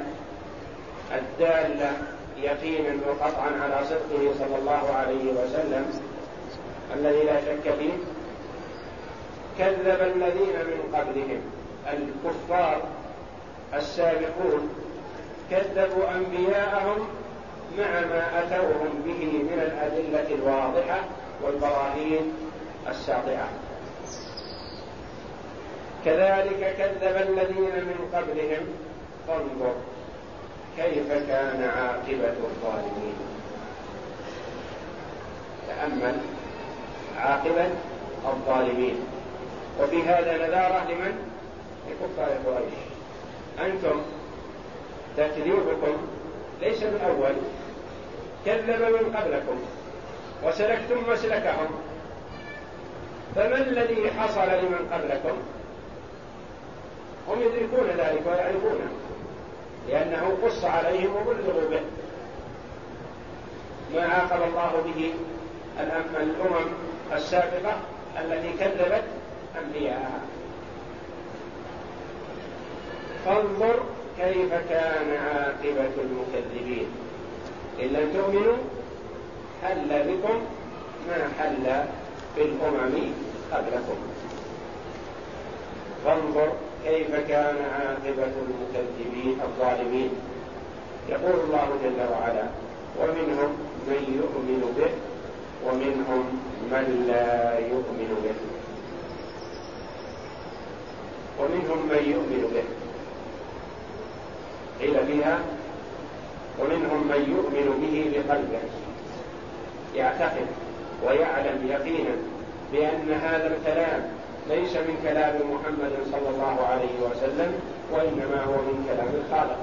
الدالة 1.16 1.92
يقينا 2.38 2.96
وقطعا 3.08 3.52
على 3.62 3.86
صدقه 3.86 4.34
صلى 4.40 4.58
الله 4.60 4.94
عليه 4.96 5.32
وسلم. 5.32 6.00
الذي 6.96 7.24
لا 7.24 7.42
شك 7.42 7.74
فيه. 7.80 7.94
كذب 9.60 10.02
الذين 10.02 10.56
من 10.56 10.96
قبلهم. 10.96 11.42
الكفار 11.94 12.82
السابقون. 13.74 14.70
كذبوا 15.52 16.04
أنبياءهم 16.16 17.08
مع 17.78 18.00
ما 18.00 18.40
أتوهم 18.40 19.02
به 19.06 19.26
من 19.26 19.60
الأدلة 19.62 20.36
الواضحة 20.36 21.00
والبراهين 21.44 22.34
الساطعة. 22.90 23.50
كذلك 26.06 26.76
كذب 26.78 27.18
الذين 27.30 27.76
من 27.76 28.10
قبلهم. 28.14 28.68
فانظر 29.28 29.76
كيف 30.78 31.12
كان 31.28 31.64
عاقبة 31.78 32.36
الظالمين؟ 32.44 33.16
تأمل 35.68 36.18
عاقبة 37.18 37.70
الظالمين. 38.26 38.96
وفي 39.82 40.04
هذا 40.04 40.48
نذارة 40.48 40.92
لمن؟ 40.92 41.32
لكفار 41.90 42.30
قريش. 42.46 42.74
أنتم 43.60 44.02
تكذيبكم 45.18 45.98
ليس 46.62 46.84
من 46.84 47.02
أول 47.06 47.36
كذب 48.46 48.82
من 48.82 49.16
قبلكم. 49.16 49.60
وسلكتم 50.44 51.12
مسلكهم. 51.12 51.68
فما 53.36 53.58
الذي 53.58 54.12
حصل 54.12 54.48
لمن 54.48 54.90
قبلكم؟ 54.94 55.38
هم 57.28 57.42
يدركون 57.42 57.88
ذلك 57.88 58.22
ويعرفونه. 58.28 59.05
لأنه 59.90 60.38
قص 60.44 60.66
عليهم 60.66 61.16
وبلغوا 61.16 61.70
به. 61.70 61.82
ما 63.96 64.08
عاقب 64.08 64.42
الله 64.44 64.84
به 64.86 65.14
الأمم 66.20 66.68
السابقة 67.14 67.78
التي 68.22 68.50
كذبت 68.60 69.04
أنبياءها. 69.64 70.20
فانظر 73.26 73.80
كيف 74.18 74.54
كان 74.70 75.18
عاقبة 75.18 75.94
المكذبين. 75.98 76.88
إن 77.82 77.88
لم 77.88 78.14
تؤمنوا 78.14 78.58
حل 79.64 80.04
بكم 80.04 80.42
ما 81.08 81.30
حل 81.40 81.86
بالأمم 82.36 83.14
قبلكم. 83.52 83.98
فانظر 86.06 86.54
كيف 86.86 87.16
كان 87.28 87.56
عاقبة 87.74 88.34
المكذبين 88.46 89.38
الظالمين؟ 89.42 90.10
يقول 91.10 91.40
الله 91.44 91.68
جل 91.84 92.00
وعلا 92.12 92.44
ومنهم 93.00 93.50
من 93.88 94.02
يؤمن 94.20 94.74
به 94.78 94.90
ومنهم 95.66 96.24
من 96.72 97.06
لا 97.08 97.60
يؤمن 97.60 98.12
به. 98.24 98.36
ومنهم 101.40 101.80
من 101.90 102.12
يؤمن 102.12 102.52
به. 102.54 102.64
قيل 104.82 105.06
فيها 105.06 105.40
ومنهم 106.60 107.08
من 107.08 107.22
يؤمن 107.38 107.68
به 107.82 108.12
بقلبه. 108.14 108.60
يعتقد 109.96 110.48
ويعلم 111.06 111.68
يقينا 111.70 112.16
بأن 112.72 113.12
هذا 113.12 113.58
الكلام 113.58 114.15
ليس 114.50 114.76
من 114.76 115.00
كلام 115.04 115.36
محمد 115.36 115.92
صلى 116.12 116.30
الله 116.30 116.68
عليه 116.68 117.00
وسلم 117.02 117.60
وإنما 117.92 118.44
هو 118.44 118.52
من 118.52 118.86
كلام 118.90 119.08
الخالق. 119.26 119.58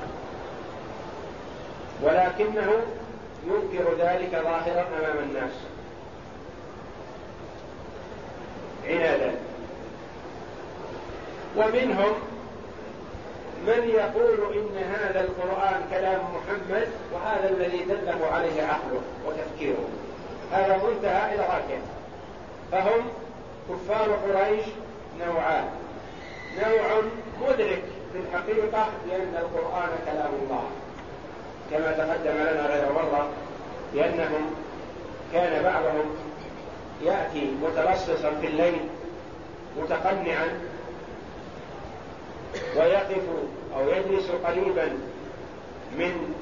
ولكنه 2.03 2.73
ينكر 3.47 3.95
ذلك 3.99 4.31
ظاهرا 4.31 4.87
أمام 4.99 5.19
الناس. 5.29 5.53
عنادا. 8.89 9.35
ومنهم 11.57 12.13
من 13.67 13.91
يقول 13.95 14.55
إن 14.57 14.77
هذا 14.95 15.21
القرآن 15.21 15.83
كلام 15.91 16.21
محمد 16.21 16.89
وهذا 17.13 17.49
الذي 17.49 17.85
دله 17.85 18.27
عليه 18.33 18.63
عقله 18.63 19.01
وتفكيره. 19.27 19.89
هذا 20.53 20.77
منتهى 20.77 21.35
إلى 21.35 21.43
راكب 21.43 21.83
فهم 22.73 23.03
كفار 23.69 24.11
قريش 24.13 24.65
نوعان. 25.21 25.65
نوع 26.59 27.03
مدرك 27.43 27.83
في 28.13 28.19
الحقيقة 28.19 28.89
بأن 29.07 29.35
القرآن 29.39 29.89
كلام 30.07 30.31
الله. 30.43 30.65
كما 31.71 31.93
تقدم 31.93 32.35
لنا 32.35 32.67
غير 32.67 32.93
مرة 32.93 33.29
لأنهم 33.95 34.55
كان 35.33 35.63
بعضهم 35.63 36.15
يأتي 37.03 37.53
متلصصا 37.63 38.31
في 38.41 38.47
الليل 38.47 38.81
متقنعا 39.79 40.49
ويقف 42.77 43.23
أو 43.77 43.89
يجلس 43.89 44.31
قريبا 44.31 44.87
من 45.99 46.35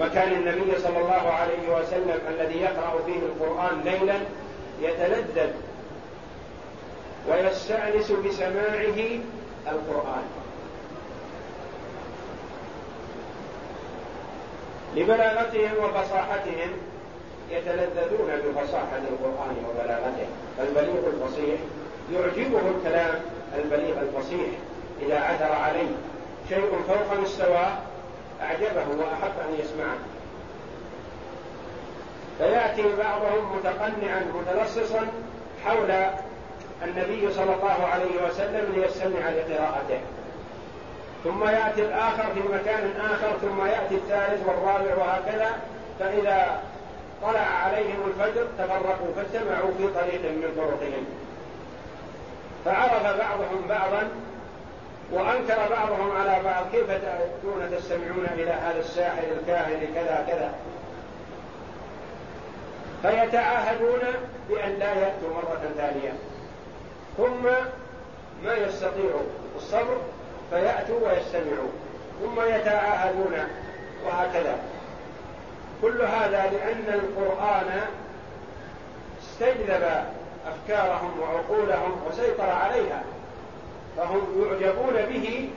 مكان 0.00 0.32
النبي 0.32 0.78
صلى 0.78 0.98
الله 0.98 1.32
عليه 1.32 1.78
وسلم 1.78 2.18
الذي 2.28 2.60
يقرأ 2.60 3.02
فيه 3.06 3.18
القرآن 3.18 3.80
ليلا 3.84 4.18
يتلذذ 4.82 5.50
ويستأنس 7.30 8.10
بسماعه 8.12 9.20
القرآن. 9.66 10.24
لبلاغتهم 14.96 15.72
وفصاحتهم 15.84 16.70
يتلذذون 17.50 18.30
بفصاحة 18.44 19.02
القرآن 19.10 19.56
وبلاغته. 19.68 20.26
فالبليغ 20.58 21.06
الفصيح 21.06 21.60
يعجبه 22.12 22.60
الكلام 22.76 23.20
البليغ 23.56 23.94
الفصيح 24.00 24.48
إذا 25.02 25.20
عثر 25.20 25.52
عليه 25.52 25.90
شيء 26.48 26.70
فوق 26.88 27.20
مستواه 27.20 27.78
أعجبه 28.42 28.86
وأحب 28.98 29.32
أن 29.48 29.54
يسمعه. 29.64 29.98
فيأتي 32.38 32.96
بعضهم 32.96 33.56
متقنعا 33.56 34.26
متلصصا 34.34 35.06
حول 35.64 35.90
النبي 36.84 37.32
صلى 37.32 37.54
الله 37.54 37.86
عليه 37.86 38.28
وسلم 38.28 38.72
ليستمع 38.74 39.30
لقراءته. 39.30 40.00
ثم 41.24 41.44
يأتي 41.48 41.80
الآخر 41.80 42.24
في 42.34 42.40
مكان 42.40 42.90
آخر 43.00 43.38
ثم 43.42 43.66
يأتي 43.66 43.94
الثالث 43.94 44.46
والرابع 44.46 44.94
وهكذا. 44.96 45.50
فإذا 46.00 46.60
طلع 47.22 47.40
عليهم 47.40 47.98
الفجر 48.06 48.46
تفرقوا 48.58 49.12
فاجتمعوا 49.16 49.70
في 49.78 49.88
طريق 49.88 50.22
من 50.22 50.52
طرقهم. 50.56 51.04
فعرف 52.64 53.02
بعضهم 53.02 53.66
بعضا 53.68 54.08
وأنكر 55.12 55.68
بعضهم 55.70 56.16
على 56.16 56.42
بعض 56.44 56.64
كيف 56.72 56.90
تأتون 56.90 57.78
تستمعون 57.78 58.26
إلى 58.34 58.50
هذا 58.50 58.80
الساحر 58.80 59.22
الكاهن 59.40 59.80
كذا 59.94 60.26
كذا؟ 60.28 60.54
فيتعاهدون 63.02 64.00
بأن 64.48 64.72
لا 64.78 64.94
يأتوا 64.94 65.34
مرة 65.34 65.60
ثانية. 65.76 66.12
ثم 67.16 67.44
ما 68.44 68.54
يستطيعوا 68.54 69.22
الصبر 69.56 69.96
فيأتوا 70.50 71.08
ويستمعوا. 71.08 71.70
ثم 72.22 72.40
يتعاهدون 72.40 73.36
وهكذا. 74.06 74.58
كل 75.82 76.02
هذا 76.02 76.50
لأن 76.52 76.94
القرآن 76.94 77.80
استجلب 79.22 80.04
أفكارهم 80.46 81.20
وعقولهم 81.20 82.00
وسيطر 82.08 82.50
عليها. 82.50 83.02
فهم 83.98 84.20
يعجبون 84.42 84.94
به 84.94 85.48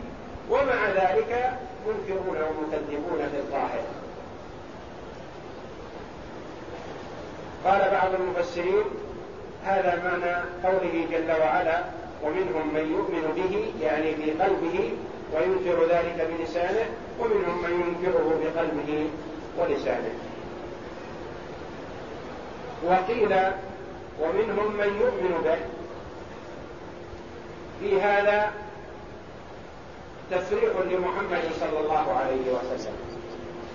ومع 0.49 0.89
ذلك 0.89 1.59
منكرون 1.87 2.37
ومكذبون 2.37 3.29
في 3.31 3.37
الظاهر. 3.37 3.83
قال 7.65 7.91
بعض 7.91 8.13
المفسرين 8.13 8.83
هذا 9.65 10.03
معنى 10.03 10.35
قوله 10.63 11.07
جل 11.11 11.31
وعلا 11.41 11.83
ومنهم 12.23 12.73
من 12.73 12.91
يؤمن 12.91 13.33
به 13.35 13.73
يعني 13.85 14.15
في 14.15 14.31
قلبه 14.31 14.91
وينكر 15.33 15.85
ذلك 15.85 16.27
بلسانه 16.31 16.85
ومنهم 17.19 17.63
من 17.63 17.71
ينكره 17.71 18.39
بقلبه 18.43 19.09
ولسانه. 19.59 20.13
وقيل 22.85 23.33
ومنهم 24.21 24.77
من 24.77 25.01
يؤمن 25.01 25.41
به 25.43 25.80
في 27.82 28.01
هذا 28.01 28.51
تفريح 30.32 30.73
لمحمد 30.91 31.43
صلى 31.59 31.79
الله 31.79 32.13
عليه 32.19 32.51
وسلم. 32.73 32.93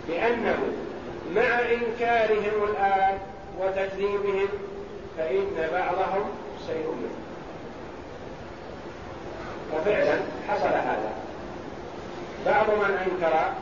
بأنه 0.08 0.58
مع 1.34 1.60
إنكارهم 1.60 2.64
الآن 2.70 3.18
وتكذيبهم 3.60 4.48
فإن 5.18 5.68
بعضهم 5.72 6.30
سيؤمن 6.66 7.14
وفعلا 9.74 10.18
حصل 10.48 10.66
هذا. 10.66 11.12
بعض 12.46 12.66
من 12.70 12.96
أنكر 12.96 13.52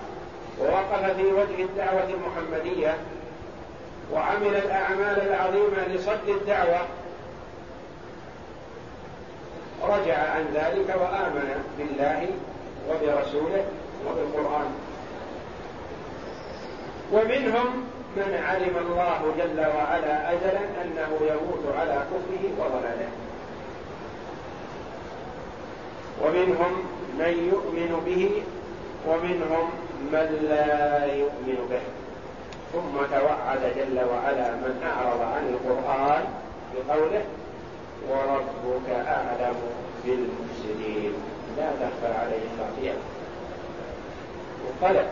ووقف 0.61 1.17
في 1.17 1.25
وجه 1.25 1.63
الدعوة 1.63 2.09
المحمدية 2.11 2.97
وعمل 4.13 4.57
الأعمال 4.57 5.29
العظيمة 5.29 5.89
لصد 5.89 6.29
الدعوة 6.29 6.81
رجع 9.89 10.19
عن 10.19 10.45
ذلك 10.55 10.89
وآمن 10.89 11.65
بالله 11.79 12.29
وبرسوله 12.89 13.65
وبالقرآن. 14.07 14.71
ومنهم 17.13 17.67
من 18.17 18.31
علم 18.49 18.77
الله 18.77 19.21
جل 19.39 19.61
وعلا 19.61 20.33
أجلا 20.33 20.65
أنه 20.83 21.11
يموت 21.21 21.65
على 21.79 21.97
كفره 22.11 22.45
وضلاله. 22.59 23.11
ومنهم 26.23 26.73
من 27.19 27.51
يؤمن 27.53 28.03
به 28.07 28.43
ومنهم 29.09 29.71
من 30.13 30.29
لا 30.51 31.15
يؤمن 31.15 31.59
به. 31.71 31.85
ثم 32.73 33.17
توعد 33.17 33.63
جل 33.77 33.99
وعلا 34.11 34.51
من 34.51 34.75
أعرض 34.93 35.21
عن 35.23 35.45
القرآن 35.55 36.25
بقوله 36.75 37.25
وربك 38.11 38.89
أعلم 38.91 39.57
بالمفسدين. 40.05 41.13
لا 41.57 41.71
تخفى 41.71 42.15
عليه 42.19 42.45
خافية 42.59 42.93
وقلب 44.65 45.07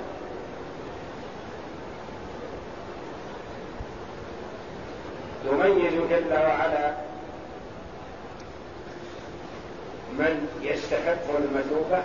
يميز 5.46 5.94
جل 6.10 6.32
وعلا 6.32 6.94
من 10.18 10.48
يستحق 10.62 11.36
المثوبة 11.38 12.02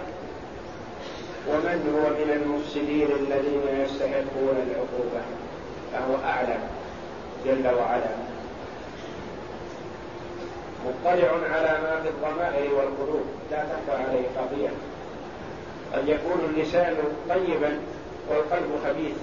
ومن 1.48 1.78
هو 1.96 2.10
من 2.10 2.30
المفسدين 2.34 3.08
الذين 3.12 3.84
يستحقون 3.86 4.58
العقوبة. 4.68 5.22
فهو 5.94 6.16
أعلم 6.26 6.60
جل 7.46 7.68
وعلا. 7.76 8.27
مطلع 10.88 11.30
على 11.56 11.80
ما 11.84 12.02
في 12.04 12.10
الضمائر 12.10 12.74
والقلوب. 12.76 13.26
لا 13.52 13.64
تخفى 13.64 14.04
عليه 14.04 14.26
خطيئة 14.38 14.72
قد 15.94 16.08
يكون 16.08 16.40
اللسان 16.50 16.96
طيبا 17.30 17.80
والقلب 18.30 18.80
خبيث. 18.86 19.16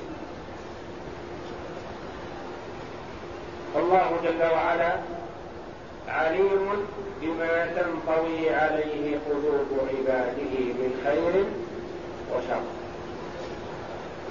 فالله 3.75 4.17
جل 4.25 4.53
وعلا 4.53 4.97
عليم 6.09 6.69
بما 7.23 7.67
تنطوي 7.67 8.51
عليه 8.51 9.19
قلوب 9.29 9.89
عباده 9.89 10.55
من 10.59 11.01
خير 11.05 11.45
وشر. 12.33 12.63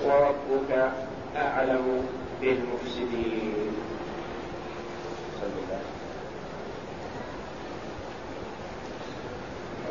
وربك 0.06 0.92
أعلم 1.38 2.08
بالمفسدين. 2.42 3.76
صلى 5.42 5.50
الله 5.50 5.80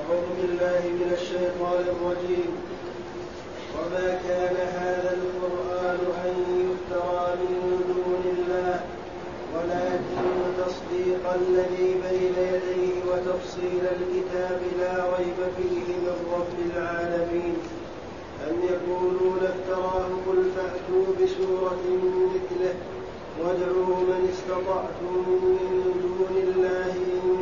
أعوذ 0.03 0.29
بالله 0.39 0.83
من 1.01 1.11
الشيطان 1.19 1.85
الرجيم. 1.95 2.53
وما 3.77 4.09
كان 4.29 4.57
هذا 4.81 5.17
القرآن 5.21 6.01
أن 6.25 6.35
يفترى 6.63 7.27
من 7.41 7.59
دون 7.89 8.25
الله 8.37 8.81
ولكن 9.55 10.25
تصديق 10.63 11.25
الذي 11.41 11.89
بين 12.07 12.37
يديه 12.53 12.95
وتفصيل 13.09 13.83
الكتاب 13.97 14.61
لا 14.81 14.95
ريب 15.19 15.39
فيه 15.57 15.87
من 16.05 16.17
رب 16.37 16.57
العالمين. 16.71 17.57
أم 18.51 18.57
يقولون 18.73 19.41
افتراه 19.55 20.09
قل 20.27 20.41
فأتوا 20.57 21.07
بسورة 21.19 21.85
مثله 22.35 22.75
وادعوا 23.41 23.97
من 24.11 24.29
استطعتم 24.33 25.15
من 25.29 25.95
دون 26.03 26.35
الله 26.47 26.93
إن 27.25 27.42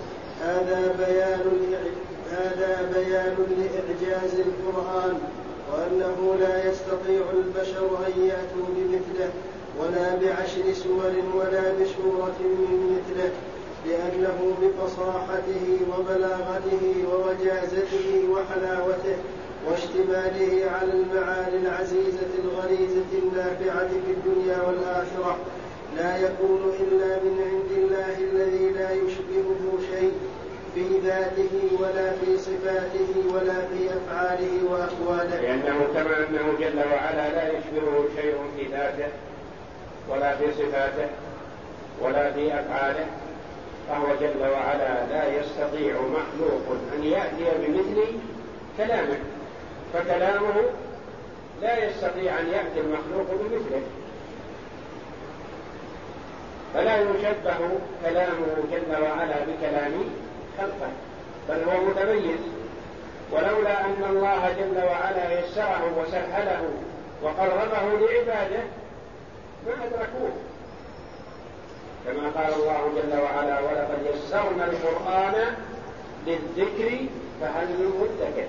هذا 0.41 0.95
بيان 0.99 1.41
هذا 2.31 2.91
بيان 2.95 3.35
لإعجاز 3.57 4.33
القرآن 4.39 5.19
وأنه 5.71 6.35
لا 6.39 6.69
يستطيع 6.69 7.21
البشر 7.33 7.87
أن 8.07 8.25
يأتوا 8.25 8.67
بمثله 8.75 9.29
ولا 9.79 10.15
بعشر 10.15 10.73
سور 10.73 11.13
ولا 11.35 11.61
بسورة 11.61 12.39
من 12.39 12.97
مثله 12.97 13.31
لأنه 13.85 14.55
بفصاحته 14.61 15.79
وبلاغته 15.91 17.05
ووجازته 17.11 18.29
وحلاوته 18.31 19.17
واشتماله 19.67 20.71
على 20.71 20.91
المعاني 20.93 21.57
العزيزة 21.57 22.31
الغريزة 22.43 23.11
النافعة 23.23 23.87
في 23.87 24.11
الدنيا 24.11 24.61
والآخرة. 24.67 25.37
لا 25.97 26.17
يكون 26.17 26.73
إلا 26.79 27.23
من 27.23 27.35
عند 27.51 27.71
الله 27.77 28.17
الذي 28.31 28.69
لا 28.69 28.91
يشبهه 28.91 29.79
شيء. 29.91 30.11
في 30.75 30.99
ذاته 31.03 31.53
ولا 31.79 32.11
في 32.11 32.37
صفاته 32.37 33.33
ولا 33.33 33.53
في 33.53 33.89
أفعاله 33.89 34.63
وأقواله. 34.69 35.41
لأنه 35.41 35.87
كما 35.93 36.17
أنه 36.17 36.53
جل 36.59 36.79
وعلا 36.93 37.29
لا 37.29 37.47
يشبهه 37.47 38.05
شيء 38.15 38.35
في 38.55 38.65
ذاته 38.71 39.11
ولا 40.09 40.35
في 40.35 40.45
صفاته 40.53 41.09
ولا 42.01 42.31
في 42.31 42.53
أفعاله. 42.59 43.05
فهو 43.89 44.07
جل 44.21 44.51
وعلا 44.51 45.05
لا 45.05 45.39
يستطيع 45.39 45.93
مخلوق 45.95 46.77
أن 46.95 47.03
يأتي 47.03 47.45
بمثل 47.59 48.03
كلامه. 48.77 49.19
فكلامه 49.93 50.53
لا 51.61 51.85
يستطيع 51.85 52.39
أن 52.39 52.47
يأتي 52.47 52.79
المخلوق 52.79 53.27
بمثله. 53.41 53.81
فلا 56.73 57.01
يشبه 57.01 57.59
كلامه 58.05 58.55
جل 58.71 59.03
وعلا 59.03 59.35
بكلام 59.47 59.91
خلقه 60.57 60.91
بل 61.49 61.63
هو 61.63 61.85
متميز. 61.85 62.39
ولولا 63.31 63.85
أن 63.85 64.03
الله 64.09 64.53
جل 64.59 64.83
وعلا 64.83 65.39
يسره 65.39 65.93
وسهله 65.97 66.69
وقربه 67.23 67.99
لعباده 67.99 68.63
ما 69.67 69.73
أدركوه. 69.85 70.31
كما 72.05 72.29
قال 72.29 72.53
الله 72.53 72.91
جل 72.95 73.19
وعلا 73.21 73.59
ولقد 73.59 74.05
يسرنا 74.13 74.65
القرآن 74.65 75.55
للذكر 76.27 77.05
فهل 77.41 77.67
من 77.67 77.89
مدكر. 78.01 78.47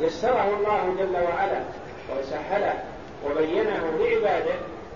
يسره 0.00 0.56
الله 0.56 0.94
جل 0.98 1.16
وعلا 1.22 1.60
وسهله 2.18 2.74
وبينه 3.26 3.90
لعباده 3.98 4.54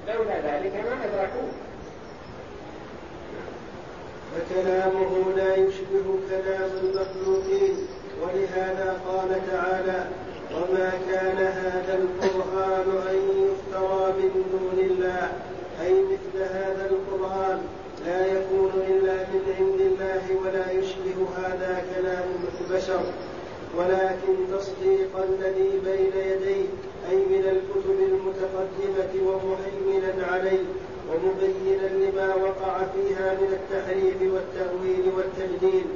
لولا 0.09 0.35
ذلك 0.35 0.73
ما 0.75 1.05
أدركوه. 1.05 1.51
فكلامه 4.33 5.13
لا 5.37 5.57
يشبه 5.57 6.07
كلام 6.31 6.71
المخلوقين. 6.83 7.77
ولهذا 8.23 9.01
قال 9.09 9.31
تعالى 9.53 10.09
وما 10.55 10.93
كان 11.11 11.37
هذا 11.37 11.99
القرآن 12.03 12.89
أن 13.11 13.19
يفترى 13.45 14.13
من 14.19 14.31
دون 14.53 14.85
الله. 14.91 15.33
أي 15.83 15.93
مثل 15.93 16.43
هذا 16.43 16.91
القرآن 16.91 17.59
لا 18.07 18.27
يكون 18.27 18.73
إلا 18.89 19.15
من 19.15 19.43
عند 19.59 19.81
الله 19.81 20.23
ولا 20.43 20.73
يشبه 20.73 21.19
هذا 21.37 21.85
كلام 21.95 22.29
البشر. 22.61 23.01
ولكن 23.79 24.35
تصديق 24.59 25.13
الذي 25.17 25.71
بين 25.85 26.13
يديه 26.33 26.67
أي 27.11 27.17
من 27.17 27.45
الكتب 27.55 27.99
المتقدمة 28.11 29.13
ومهيمنا 29.29 30.27
عليه 30.27 30.65
ومبينا 31.11 31.87
لما 32.05 32.35
وقع 32.35 32.79
فيها 32.79 33.35
من 33.35 33.59
التحريف 33.59 34.33
والتأويل 34.35 35.13
والتجديد 35.17 35.87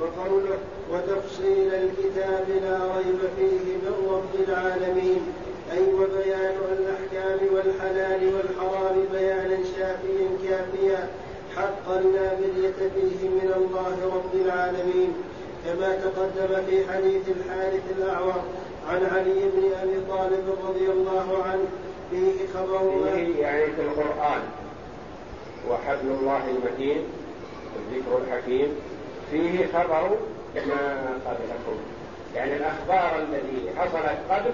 وقوله 0.00 0.58
وتفصيل 0.92 1.74
الكتاب 1.74 2.46
لا 2.62 2.78
ريب 2.96 3.18
فيه 3.36 3.74
من 3.84 3.94
رب 4.10 4.48
العالمين 4.48 5.22
أي 5.72 5.92
وبيان 5.94 6.56
الأحكام 6.78 7.38
والحلال 7.54 8.34
والحرام 8.34 8.96
بيانا 9.12 9.56
شافيا 9.78 10.28
كافيا 10.42 11.08
حقا 11.56 12.00
لا 12.00 12.32
مرية 12.40 12.90
فيه 12.94 13.28
من 13.28 13.52
الله 13.56 13.96
رب 14.16 14.40
العالمين. 14.44 15.12
كما 15.64 15.96
تقدم 15.96 16.66
في 16.66 16.92
حديث 16.92 17.22
الحارث 17.28 17.82
الأعور 17.98 18.42
عن 18.88 19.06
علي 19.14 19.40
بن 19.56 19.64
أبي 19.82 19.98
طالب 20.08 20.44
رضي 20.68 20.86
الله 20.92 21.42
عنه 21.44 21.64
فيه 22.10 22.46
خبر 22.54 23.10
فيه 23.14 23.42
يعني 23.42 23.66
في 23.66 23.82
القرآن. 23.82 24.42
وحبل 25.70 26.10
الله 26.20 26.42
المتين 26.50 27.02
والذكر 27.74 28.18
الحكيم. 28.26 28.68
فيه 29.30 29.66
خبر 29.66 30.18
ما 30.56 31.18
قبلكم. 31.26 31.78
يعني 32.34 32.56
الأخبار 32.56 33.18
التي 33.18 33.80
حصلت 33.80 34.18
قبل 34.30 34.50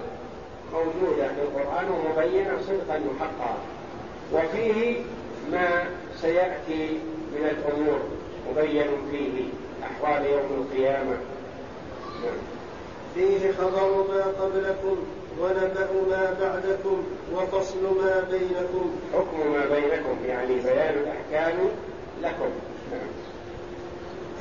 موجودة 0.73 1.27
في 1.27 1.41
القرآن 1.41 1.85
ومبينة 1.91 2.57
صدقا 2.67 3.01
وحقا. 3.09 3.55
وفيه 4.33 5.01
ما 5.51 5.85
سيأتي 6.21 6.99
من 7.31 7.49
الأمور 7.49 7.99
مبين 8.49 8.87
فيه 9.11 9.43
أحوال 9.83 10.25
يوم 10.25 10.67
القيامة. 10.67 11.17
نعم. 12.23 12.37
فيه 13.15 13.51
خبر 13.51 14.05
ما 14.09 14.23
قبلكم. 14.43 14.97
ونبأ 15.39 15.87
ما 16.09 16.35
بعدكم 16.41 17.03
وفصل 17.35 17.83
ما 17.83 18.27
بينكم. 18.31 18.91
حكم 19.13 19.51
ما 19.53 19.65
بينكم 19.65 20.17
يعني 20.27 20.55
بيان 20.55 20.95
الأحكام 21.03 21.57
لكم. 22.23 22.49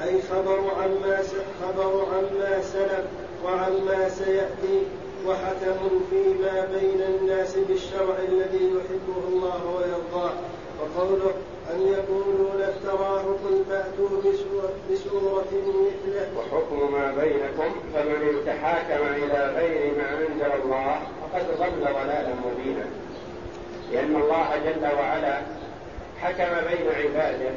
أي 0.04 0.22
خبر 0.22 0.58
عما 0.58 1.22
خبر 1.62 2.06
عما 2.14 2.62
سلف 2.62 3.04
وعما 3.44 4.08
سيأتي 4.08 4.82
وحكم 5.26 6.00
فيما 6.10 6.68
بين 6.74 7.00
الناس 7.02 7.56
بالشرع 7.68 8.14
الذي 8.28 8.64
يحبه 8.64 9.28
الله 9.28 9.76
ويرضاه. 9.76 10.32
وقوله 10.80 11.34
أن 11.74 11.80
يقولون 11.80 12.62
افتراه 12.62 13.22
قل 13.22 13.64
فأتوا 13.70 14.08
بسورة, 14.90 15.50
مثله. 15.52 16.28
وحكم 16.36 16.92
ما 16.92 17.12
بينكم 17.20 17.74
فمن 17.94 18.42
تحاكم 18.46 19.06
إلى 19.14 19.52
غير 19.56 19.94
ما 19.96 20.10
أنزل 20.10 20.62
الله 20.64 21.00
فقد 21.22 21.46
ضل 21.58 21.80
ضلالا 21.80 22.34
مبينا. 22.46 22.86
لأن 23.92 24.16
الله 24.16 24.48
جل 24.64 24.96
وعلا 24.98 25.40
حكم 26.20 26.66
بين 26.68 26.86
عباده 26.96 27.50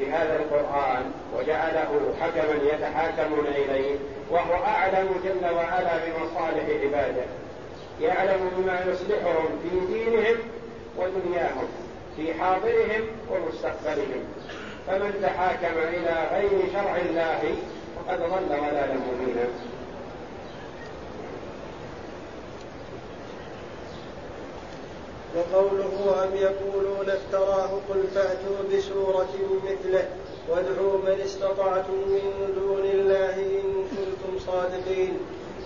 بهذا 0.00 0.36
القرآن 0.36 1.12
وجعله 1.38 2.14
حكما 2.20 2.72
يتحاكمون 2.72 3.46
إليه 3.46 3.96
وهو 4.30 4.54
أعلم 4.64 5.08
جل 5.24 5.54
وعلا 5.54 5.92
بمصالح 6.04 6.64
عباده. 6.82 7.24
يعلم 8.00 8.50
بما 8.56 8.80
يصلحهم 8.80 9.46
في 9.62 9.94
دينهم 9.94 10.36
ودنياهم. 10.98 11.68
في 12.20 12.34
حاضرهم 12.34 13.06
ومستقبلهم. 13.30 14.24
فمن 14.86 15.20
تحاكم 15.22 15.78
إلى 15.78 16.28
غير 16.32 16.72
شرع 16.72 16.96
الله 16.96 17.54
فقد 17.96 18.18
ضل 18.18 18.48
ضلالا 18.48 18.94
مبينا. 18.94 19.48
وقوله 25.36 26.24
أم 26.24 26.36
يقولون 26.36 27.10
افتراه 27.10 27.70
قل 27.88 28.04
فأتوا 28.14 28.56
بسورة 28.72 29.34
مثله 29.64 30.08
وادعوا 30.48 30.98
من 30.98 31.20
استطعتم 31.24 31.92
من 31.92 32.52
دون 32.54 32.84
الله 32.84 33.34
إن 33.34 33.84
كنتم 33.90 34.38
صادقين. 34.46 35.18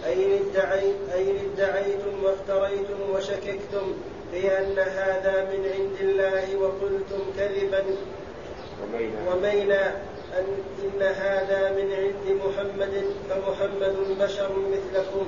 أي 0.06 0.40
ادعيت 0.40 0.96
أي 1.14 1.36
ادعيتم 1.40 2.24
وافتريتم 2.24 2.98
وشككتم 3.14 3.92
في 4.34 4.58
أن 4.58 4.78
هذا 4.78 5.44
من 5.44 5.62
عند 5.74 5.96
الله 6.00 6.56
وقلتم 6.56 7.22
كذبا. 7.38 7.84
ومينا 9.28 9.94
أن 10.38 10.44
إن 10.84 11.02
هذا 11.02 11.72
من 11.72 11.92
عند 11.92 12.40
محمد 12.44 13.04
فمحمد 13.30 13.96
بشر 14.20 14.50
مثلكم. 14.72 15.26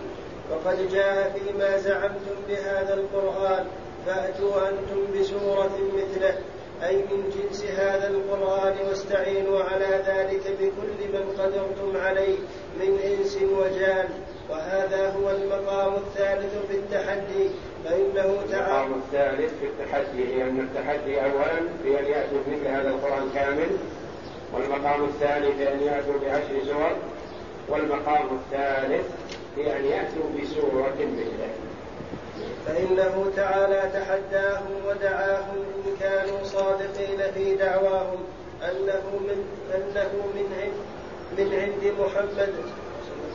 وقد 0.51 0.93
جاء 0.93 1.39
فيما 1.39 1.77
زعمتم 1.77 2.37
بهذا 2.49 2.95
القرآن 2.95 3.67
فأتوا 4.07 4.69
أنتم 4.69 5.21
بسورة 5.21 5.79
مثله. 5.95 6.39
أي 6.83 6.97
من 6.97 7.31
جنس 7.31 7.65
هذا 7.65 8.09
القرآن 8.09 8.75
واستعينوا 8.89 9.61
على 9.61 10.03
ذلك 10.07 10.43
بكل 10.61 10.99
من 11.13 11.25
قدرتم 11.39 11.97
عليه 11.97 12.39
من 12.81 12.99
إنس 13.05 13.37
وجان. 13.37 14.09
وهذا 14.51 15.11
هو 15.11 15.31
المقام 15.31 15.95
الثالث 15.95 16.55
في 16.69 16.77
التحدي 16.77 17.51
فإنه 17.89 18.39
تعالى 18.51 18.87
المقام 18.87 18.93
الثالث 18.93 19.53
في 19.61 19.67
التحدي 19.67 20.35
هي 20.35 20.43
أن 20.43 20.61
التحدي 20.61 21.21
أولا 21.21 21.61
في 21.83 22.01
أن 22.01 22.05
يأتوا 22.05 22.39
بمثل 22.47 22.67
هذا 22.67 22.89
القرآن 22.89 23.31
كامل 23.35 23.69
والمقام 24.53 25.05
الثاني 25.05 25.53
في 25.53 25.73
أن 25.73 25.81
يأتوا 25.81 26.15
بعشر 26.23 26.65
سور 26.67 26.97
والمقام 27.69 28.27
الثالث 28.33 29.07
في 29.55 29.77
أن 29.77 29.85
يأتوا 29.85 30.25
بسورة 30.41 30.95
مثله 30.99 31.51
فإنه 32.67 33.33
تعالى 33.37 33.83
تحداهم 33.95 34.71
ودعاهم 34.89 35.57
إن 35.57 35.97
كانوا 36.01 36.45
صادقين 36.45 37.33
في 37.35 37.55
دعواهم 37.55 38.19
أنه 38.63 39.03
من 39.21 39.45
أنه 39.75 40.13
من 40.35 40.53
عند 40.63 40.75
من 41.39 41.55
عند 41.55 41.93
محمد 42.01 42.55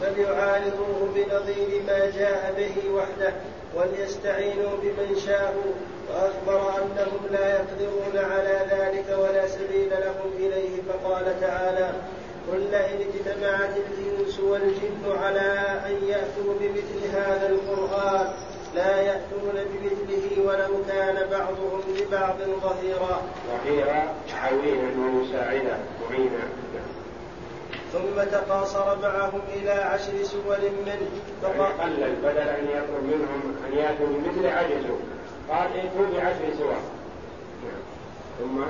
فليعارضوه 0.01 1.09
بنظير 1.15 1.81
ما 1.87 2.09
جاء 2.09 2.53
به 2.57 2.93
وحده. 2.93 3.33
وليستعينوا 3.75 4.77
بمن 4.83 5.15
شاءوا 5.25 5.71
وأخبر 6.09 6.69
أنهم 6.77 7.19
لا 7.31 7.55
يقدرون 7.55 8.31
على 8.31 8.59
ذلك 8.71 9.17
ولا 9.19 9.47
سبيل 9.47 9.89
لهم 9.89 10.31
إليه 10.39 10.81
فقال 10.89 11.41
تعالى 11.41 11.89
قل 12.51 12.59
لئن 12.59 13.07
اجتمعت 13.07 13.73
الإنس 13.77 14.39
والجن 14.39 15.17
على 15.23 15.49
أن 15.85 16.07
يأتوا 16.07 16.53
بمثل 16.59 17.15
هذا 17.15 17.49
القرآن 17.49 18.33
لا 18.75 19.01
يأتون 19.01 19.53
بمثله 19.53 20.43
ولو 20.45 20.83
كان 20.87 21.15
بعضهم 21.31 21.81
لبعض 21.99 22.37
ظهيرا. 22.63 23.21
ظهيرا 23.47 24.13
عوينا 24.33 24.89
ومساعدا 24.97 25.79
معينا 26.09 26.43
ثم 27.93 28.23
تقاصر 28.31 28.97
معهم 29.01 29.41
إلى 29.55 29.71
عشر 29.71 30.23
سور 30.23 30.57
منه. 30.85 31.09
فقال 31.41 31.81
قلل 31.81 32.15
بدل 32.23 32.37
أن 32.37 32.67
يطلب 32.69 33.03
منهم 33.03 33.55
أن 33.67 33.77
يأتوا 33.77 34.07
بمثل 34.07 34.47
عجزوا 34.47 34.97
قال 35.49 35.67
ائتوا 35.75 36.05
بعشر 36.13 36.57
سور. 36.57 36.75
ثم؟ 38.39 38.61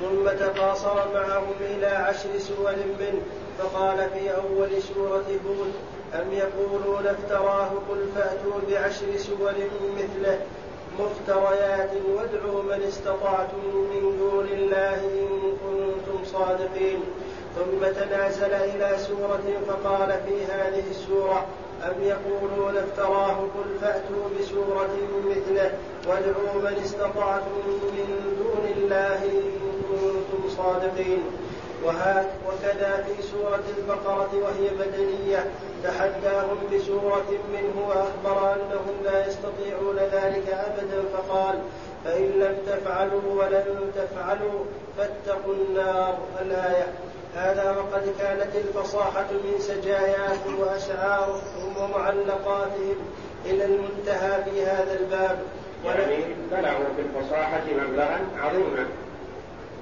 ثم 0.00 0.28
تقاصر 0.44 0.94
معهم 1.14 1.54
إلى 1.60 1.86
عشر 1.86 2.38
سور 2.38 2.74
منه. 3.00 3.22
فقال 3.58 4.10
في 4.10 4.34
أول 4.34 4.82
سورة 4.82 5.24
هود 5.46 5.72
أم 6.14 6.32
يقولون 6.32 7.06
افتراه 7.06 7.70
قل 7.90 8.08
فأتوا 8.14 8.60
بعشر 8.70 9.16
سور 9.16 9.54
مثله. 9.96 10.38
مفتريات 10.98 11.90
وادعوا 12.08 12.62
من 12.62 12.82
استطعتم 12.88 13.64
من 13.94 14.16
دون 14.18 14.46
الله 14.52 14.94
إن 14.94 15.56
كنتم 15.64 16.24
صادقين. 16.24 17.00
ثم 17.56 17.86
تنازل 18.00 18.52
إلى 18.52 18.98
سورة 18.98 19.42
فقال 19.68 20.20
في 20.26 20.44
هذه 20.52 20.84
السورة 20.90 21.46
أم 21.84 21.94
يقولون 22.02 22.76
افتراه 22.76 23.36
قل 23.36 23.78
فأتوا 23.80 24.28
بسورة 24.40 24.96
مثله 25.30 25.70
وادعوا 26.08 26.70
من 26.70 26.80
استطعتم 26.84 27.62
من 27.66 28.36
دون 28.38 28.72
الله 28.76 29.24
إن 29.24 29.42
كنتم 29.90 30.56
صادقين. 30.56 31.22
وكذا 31.84 33.04
في 33.06 33.22
سورة 33.22 33.62
البقرة 33.78 34.30
وهي 34.42 34.70
مدنية 34.78 35.50
تحداهم 35.84 36.58
بسورة 36.72 37.30
منه 37.52 37.88
وأخبر 37.88 38.52
أنهم 38.52 38.94
لا 39.04 39.26
يستطيعون 39.26 39.96
ذلك 39.96 40.48
أبدا 40.48 41.02
فقال 41.12 41.58
فإن 42.04 42.24
لم 42.24 42.56
تفعلوا 42.66 43.20
ولن 43.34 43.92
تفعلوا 43.96 44.64
فاتقوا 44.98 45.54
النار 45.54 46.18
الآية. 46.40 46.86
هذا 47.36 47.76
وقد 47.76 48.14
كانت 48.18 48.56
الفصاحة 48.56 49.26
من 49.32 49.58
سجاياهم 49.58 50.58
وأشعارهم 50.58 51.40
ومعلقاتهم 51.76 52.96
إلى 53.46 53.64
المنتهى 53.64 54.44
في 54.44 54.62
هذا 54.62 54.98
الباب. 55.00 55.38
يعني 55.84 56.16
بلغوا 56.50 56.94
في 56.96 57.02
الفصاحة 57.02 57.62
مبلغا 57.88 58.20
عظيما. 58.42 58.86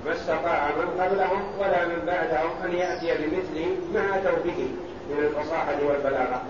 ما 0.07 0.13
استطاع 0.13 0.69
من 0.69 1.03
قبلهم 1.03 1.43
ولا 1.59 1.87
من 1.87 2.03
بعدهم 2.07 2.51
أن 2.65 2.73
يأتي 2.73 3.15
بمثل 3.15 3.77
ما 3.95 4.19
أتوا 4.19 4.39
به 4.45 4.69
من 5.11 5.19
الفصاحة 5.19 5.77
والبلاغة. 5.89 6.43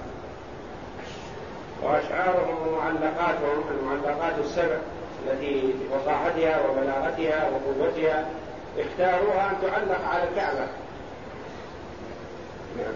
وأشعارهم 1.82 2.68
ومعلقاتهم 2.68 3.64
المعلقات 3.70 4.38
السبع 4.44 4.76
التي 5.26 5.72
بفصاحتها 5.72 6.60
وبلاغتها 6.68 7.50
وقوتها 7.50 8.26
اختاروها 8.78 9.50
أن 9.50 9.56
تعلق 9.62 10.08
على 10.08 10.28
الكعبة. 10.28 10.66
نعم. 12.78 12.94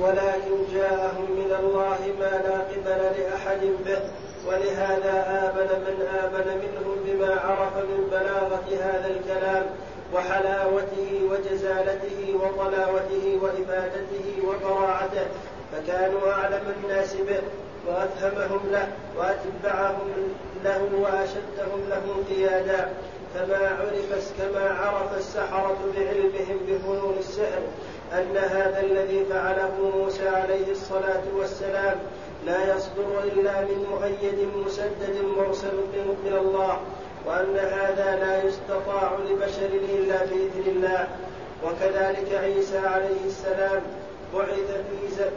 ولكن 0.00 0.74
جاءهم 0.74 1.26
من 1.30 1.56
الله 1.60 1.98
ما 2.18 2.42
لا 2.44 2.58
قبل 2.58 3.20
لأحد 3.20 3.60
به. 3.60 4.00
ولهذا 4.46 5.14
آمن 5.42 5.70
من 5.86 6.06
آمن 6.24 6.46
منهم 6.62 6.96
بما 7.06 7.40
عرف 7.40 7.76
من 7.76 8.08
بلاغة 8.10 8.64
هذا 8.80 9.06
الكلام 9.06 9.64
وحلاوته 10.14 11.20
وجزالته 11.30 12.34
وطلاوته 12.34 13.38
وإفادته 13.42 14.42
وبراعته 14.46 15.26
فكانوا 15.72 16.32
أعلم 16.32 16.74
الناس 16.84 17.14
به 17.14 17.42
وأفهمهم 17.88 18.60
له 18.72 18.88
وأتبعهم 19.16 20.34
له 20.64 20.88
وأشدهم 21.00 21.80
له 21.88 22.24
قيادا. 22.30 22.92
كما 23.34 23.68
عرف 23.68 24.32
كما 24.38 24.70
عرف 24.70 25.18
السحرة 25.18 25.78
بعلمهم 25.96 26.58
بفنون 26.68 27.16
السحر. 27.18 27.62
أن 28.12 28.36
هذا 28.36 28.80
الذي 28.80 29.24
فعله 29.24 29.90
موسى 29.96 30.28
عليه 30.28 30.70
الصلاة 30.70 31.22
والسلام 31.36 31.98
لا 32.46 32.76
يصدر 32.76 33.24
إلا 33.24 33.60
من 33.60 33.86
مؤيد 33.90 34.48
مسدد 34.66 35.24
مرسل 35.36 35.74
من 36.24 36.38
الله 36.40 36.80
وأن 37.26 37.56
هذا 37.56 38.18
لا 38.20 38.44
يستطاع 38.44 39.12
لبشر 39.30 39.70
إلا 39.94 40.24
بإذن 40.24 40.64
الله. 40.66 41.08
وكذلك 41.64 42.34
عيسى 42.34 42.78
عليه 42.78 43.24
السلام 43.26 43.82
بعث 44.34 44.68
في 44.68 45.30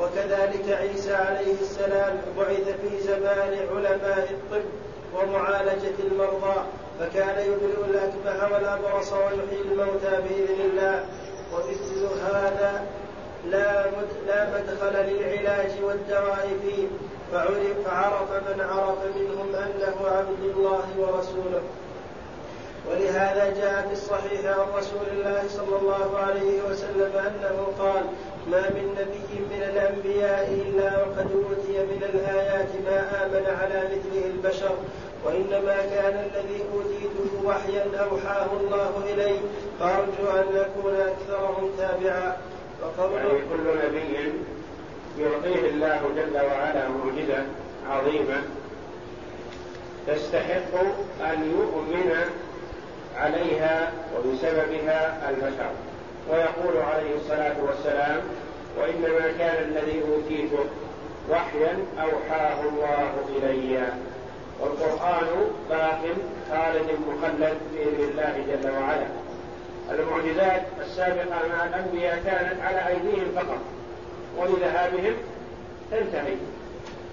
وكذلك 0.00 0.78
عيسى 0.80 1.14
عليه 1.14 1.54
السلام 1.60 2.20
بعث 2.38 2.66
في 2.80 3.00
زمان 3.02 3.58
علماء 3.74 4.30
الطب 4.30 4.64
ومعالجة 5.14 5.94
المرضى 5.98 6.56
فكان 7.00 7.38
يبرئ 7.38 7.84
الأكمه 7.90 8.54
والأبرص 8.54 9.12
ويحيي 9.12 9.62
الموتى 9.72 10.10
بإذن 10.10 10.60
الله. 10.70 11.04
ومثل 11.52 12.22
هذا 12.24 12.86
لا 13.50 13.84
لا 14.26 14.50
مدخل 14.50 14.92
للعلاج 14.92 15.70
والدواء 15.82 16.48
فيه 16.62 16.86
فعرف 17.84 18.30
من 18.32 18.60
عرف 18.60 18.98
منهم 19.16 19.54
أنه 19.54 20.08
عبد 20.08 20.42
الله 20.42 20.86
ورسوله. 20.98 21.62
ولهذا 22.90 23.54
جاء 23.60 23.86
في 23.86 23.92
الصحيح 23.92 24.40
عن 24.44 24.78
رسول 24.78 25.06
الله 25.12 25.42
صلى 25.48 25.76
الله 25.80 26.18
عليه 26.18 26.62
وسلم 26.70 27.12
أنه 27.16 27.66
قال 27.78 28.02
ما 28.50 28.70
من 28.70 28.94
نبي 29.00 29.40
من 29.50 29.62
الأنبياء 29.62 30.52
إلا 30.52 30.98
وقد 30.98 31.28
أوتي 31.32 31.78
من 31.84 32.02
الآيات 32.14 32.68
ما 32.86 33.26
آمن 33.26 33.46
على 33.46 33.82
مثله 33.84 34.26
البشر 34.26 34.74
وإنما 35.24 35.76
كان 35.76 36.30
الذي 36.30 36.64
أوتيته 36.74 37.44
وحيا 37.44 37.84
أوحاه 38.10 38.46
الله 38.60 39.02
الي 39.12 39.34
فأرجو 39.80 40.30
أن 40.30 40.56
أكون 40.56 40.94
أكثرهم 40.94 41.70
تابعا. 41.78 42.36
يعني 43.14 43.28
كل 43.28 43.86
نبي 43.86 44.32
يعطيه 45.18 45.68
الله 45.68 46.00
جل 46.16 46.36
وعلا 46.36 46.88
معجزة 46.88 47.44
عظيمة 47.90 48.42
تستحق 50.06 50.74
أن 51.20 51.50
يؤمن 51.50 52.12
عليها 53.16 53.92
وبسببها 54.16 55.30
البشر. 55.30 55.70
ويقول 56.30 56.82
عليه 56.82 57.16
الصلاة 57.16 57.56
والسلام 57.66 58.20
وإنما 58.80 59.32
كان 59.38 59.64
الذي 59.64 60.02
أوتيته 60.12 60.64
وحيا 61.30 61.78
أوحاه 62.00 62.60
الله 62.60 63.12
إلي. 63.36 63.88
والقرآن 64.60 65.50
باق 65.70 66.00
خالد 66.50 66.88
مخلد 67.08 67.58
بإذن 67.74 68.10
الله 68.10 68.44
جل 68.48 68.70
وعلا. 68.70 69.06
المعجزات 69.90 70.62
السابقة 70.80 71.48
مع 71.48 71.64
الأنبياء 71.64 72.22
كانت 72.24 72.60
على 72.62 72.88
أيديهم 72.88 73.32
فقط. 73.36 73.58
ولذهابهم 74.38 75.14
تنتهي. 75.90 76.36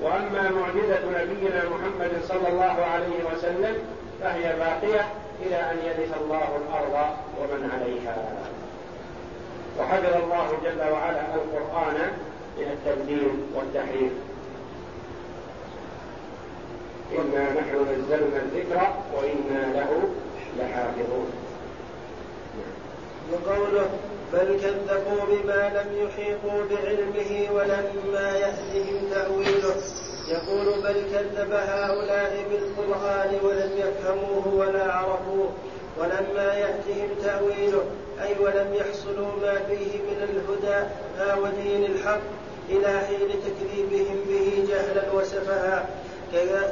وأما 0.02 0.50
معجزة 0.50 1.00
نبينا 1.24 1.64
محمد 1.70 2.12
صلى 2.28 2.48
الله 2.50 2.86
عليه 2.94 3.34
وسلم 3.34 3.76
فهي 4.22 4.56
باقية 4.56 5.06
إلى 5.42 5.56
أن 5.56 5.78
يرث 5.86 6.18
الله 6.22 6.60
الأرض 6.62 7.16
ومن 7.40 7.70
عليها. 7.74 8.16
وحفظ 9.80 10.24
الله 10.24 10.48
جل 10.64 10.92
وعلا 10.92 11.22
القرآن 11.36 12.12
من 12.58 12.68
التبديل 12.72 13.30
والتحريف. 13.56 14.12
إنا 17.12 17.54
نحن 17.54 17.76
نزلنا 17.92 18.42
الذكر 18.42 18.82
وإنا 19.16 19.74
له 19.74 20.10
لحافظون. 20.60 21.28
وقوله 23.32 23.90
بل 24.34 24.60
كذبوا 24.62 25.22
بما 25.30 25.70
لم 25.70 26.08
يحيطوا 26.08 26.64
بعلمه 26.70 27.48
ولما 27.52 28.32
يأتهم 28.32 29.10
تأويله. 29.12 29.76
يقول 30.28 30.82
بل 30.84 31.04
كذب 31.14 31.52
هؤلاء 31.54 32.46
بالقرآن 32.50 33.40
ولم 33.44 33.72
يفهموه 33.78 34.48
ولا 34.56 34.94
عرفوه. 34.94 35.50
ولما 36.00 36.54
يأتهم 36.54 37.10
تأويله 37.24 37.86
أي 38.22 38.36
ولم 38.40 38.74
يحصلوا 38.74 39.32
ما 39.42 39.56
فيه 39.68 39.98
من 39.98 40.20
الهدى 40.30 40.80
ودين 41.42 41.84
الحق 41.92 42.22
إلى 42.70 43.00
حين 43.00 43.30
تكذيبهم 43.46 44.18
به 44.28 44.66
جهلا 44.70 45.12
وسفها. 45.14 45.90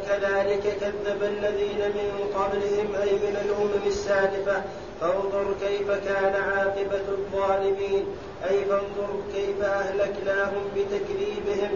كذلك 0.10 0.78
كذب 0.82 1.24
الذين 1.24 1.80
من 1.80 2.30
قبلهم 2.36 2.96
أي 3.02 3.12
من 3.12 3.38
الأمم 3.46 3.88
السالفة. 3.88 4.64
فانظر 5.02 5.46
كيف 5.62 5.92
كان 5.92 6.36
عاقبة 6.36 7.08
الظالمين. 7.12 8.06
أي 8.50 8.66
فانظر 8.66 9.10
كيف 9.36 9.62
أهلكناهم 9.62 10.64
بتكذيبهم. 10.76 11.72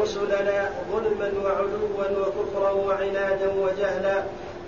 رسلنا 0.00 0.70
ظلما 0.92 1.32
وعلوا 1.44 2.26
وكفرا 2.26 2.70
وعنادا 2.70 3.52
وجهلا. 3.58 4.22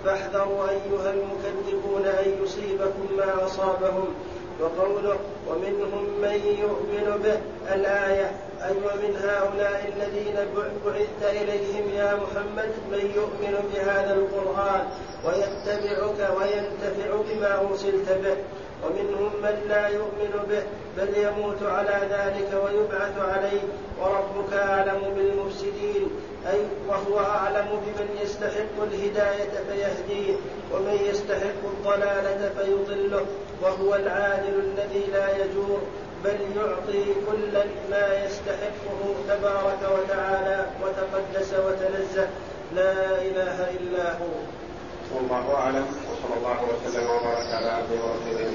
فاحذروا 0.05 0.69
أيها 0.69 1.13
المكذبون 1.13 2.05
أن 2.05 2.43
يصيبكم 2.43 3.07
ما 3.17 3.45
أصابهم. 3.45 4.13
وقوله 4.61 5.19
ومنهم 5.49 6.03
من 6.21 6.57
يؤمن 6.61 7.21
به 7.23 7.39
الآية 7.75 8.31
أي 8.65 8.71
ومن 8.71 9.15
هؤلاء 9.15 9.93
الذين 9.95 10.35
بعثت 10.85 11.23
إليهم 11.23 11.89
يا 11.95 12.15
محمد 12.15 12.71
من 12.91 13.11
يؤمن 13.15 13.69
بهذا 13.73 14.13
القرآن 14.13 14.81
ويتبعك 15.25 16.37
وينتفع 16.37 17.09
بما 17.29 17.61
أرسلت 17.61 18.09
به. 18.23 18.37
ومنهم 18.83 19.31
من 19.43 19.65
لا 19.69 19.87
يؤمن 19.87 20.33
به 20.49 20.63
بل 20.97 21.17
يموت 21.17 21.63
على 21.63 21.99
ذلك 22.09 22.63
ويبعث 22.63 23.17
عليه 23.19 23.61
وربك 24.01 24.53
أعلم 24.53 25.01
بالمفسدين. 25.15 26.09
أي 26.47 26.61
وهو 26.87 27.19
أعلم 27.19 27.67
بمن 27.85 28.17
يستحق 28.23 28.83
الهداية 28.83 29.49
فيهديه 29.69 30.35
ومن 30.73 30.97
يستحق 31.09 31.61
الضلالة 31.65 32.51
فيضله 32.57 33.25
وهو 33.61 33.95
العادل 33.95 34.59
الذي 34.59 35.05
لا 35.13 35.45
يجور 35.45 35.81
بل 36.23 36.39
يعطي 36.55 37.05
كلا 37.27 37.63
ما 37.89 38.25
يستحقه 38.25 39.15
تبارك 39.27 39.79
وتعالى 39.81 40.65
وتقدس 40.83 41.53
وتنزه. 41.53 42.27
لا 42.75 43.21
إله 43.21 43.69
إلا 43.69 44.13
هو. 44.13 44.33
والله 45.15 45.55
أعلم 45.55 45.85
وصلى 46.11 46.37
الله 46.37 46.57
وسلم 46.63 47.09
وبارك 47.09 47.47
على 47.53 47.69
عبده 47.69 47.95
ورسوله 48.05 48.49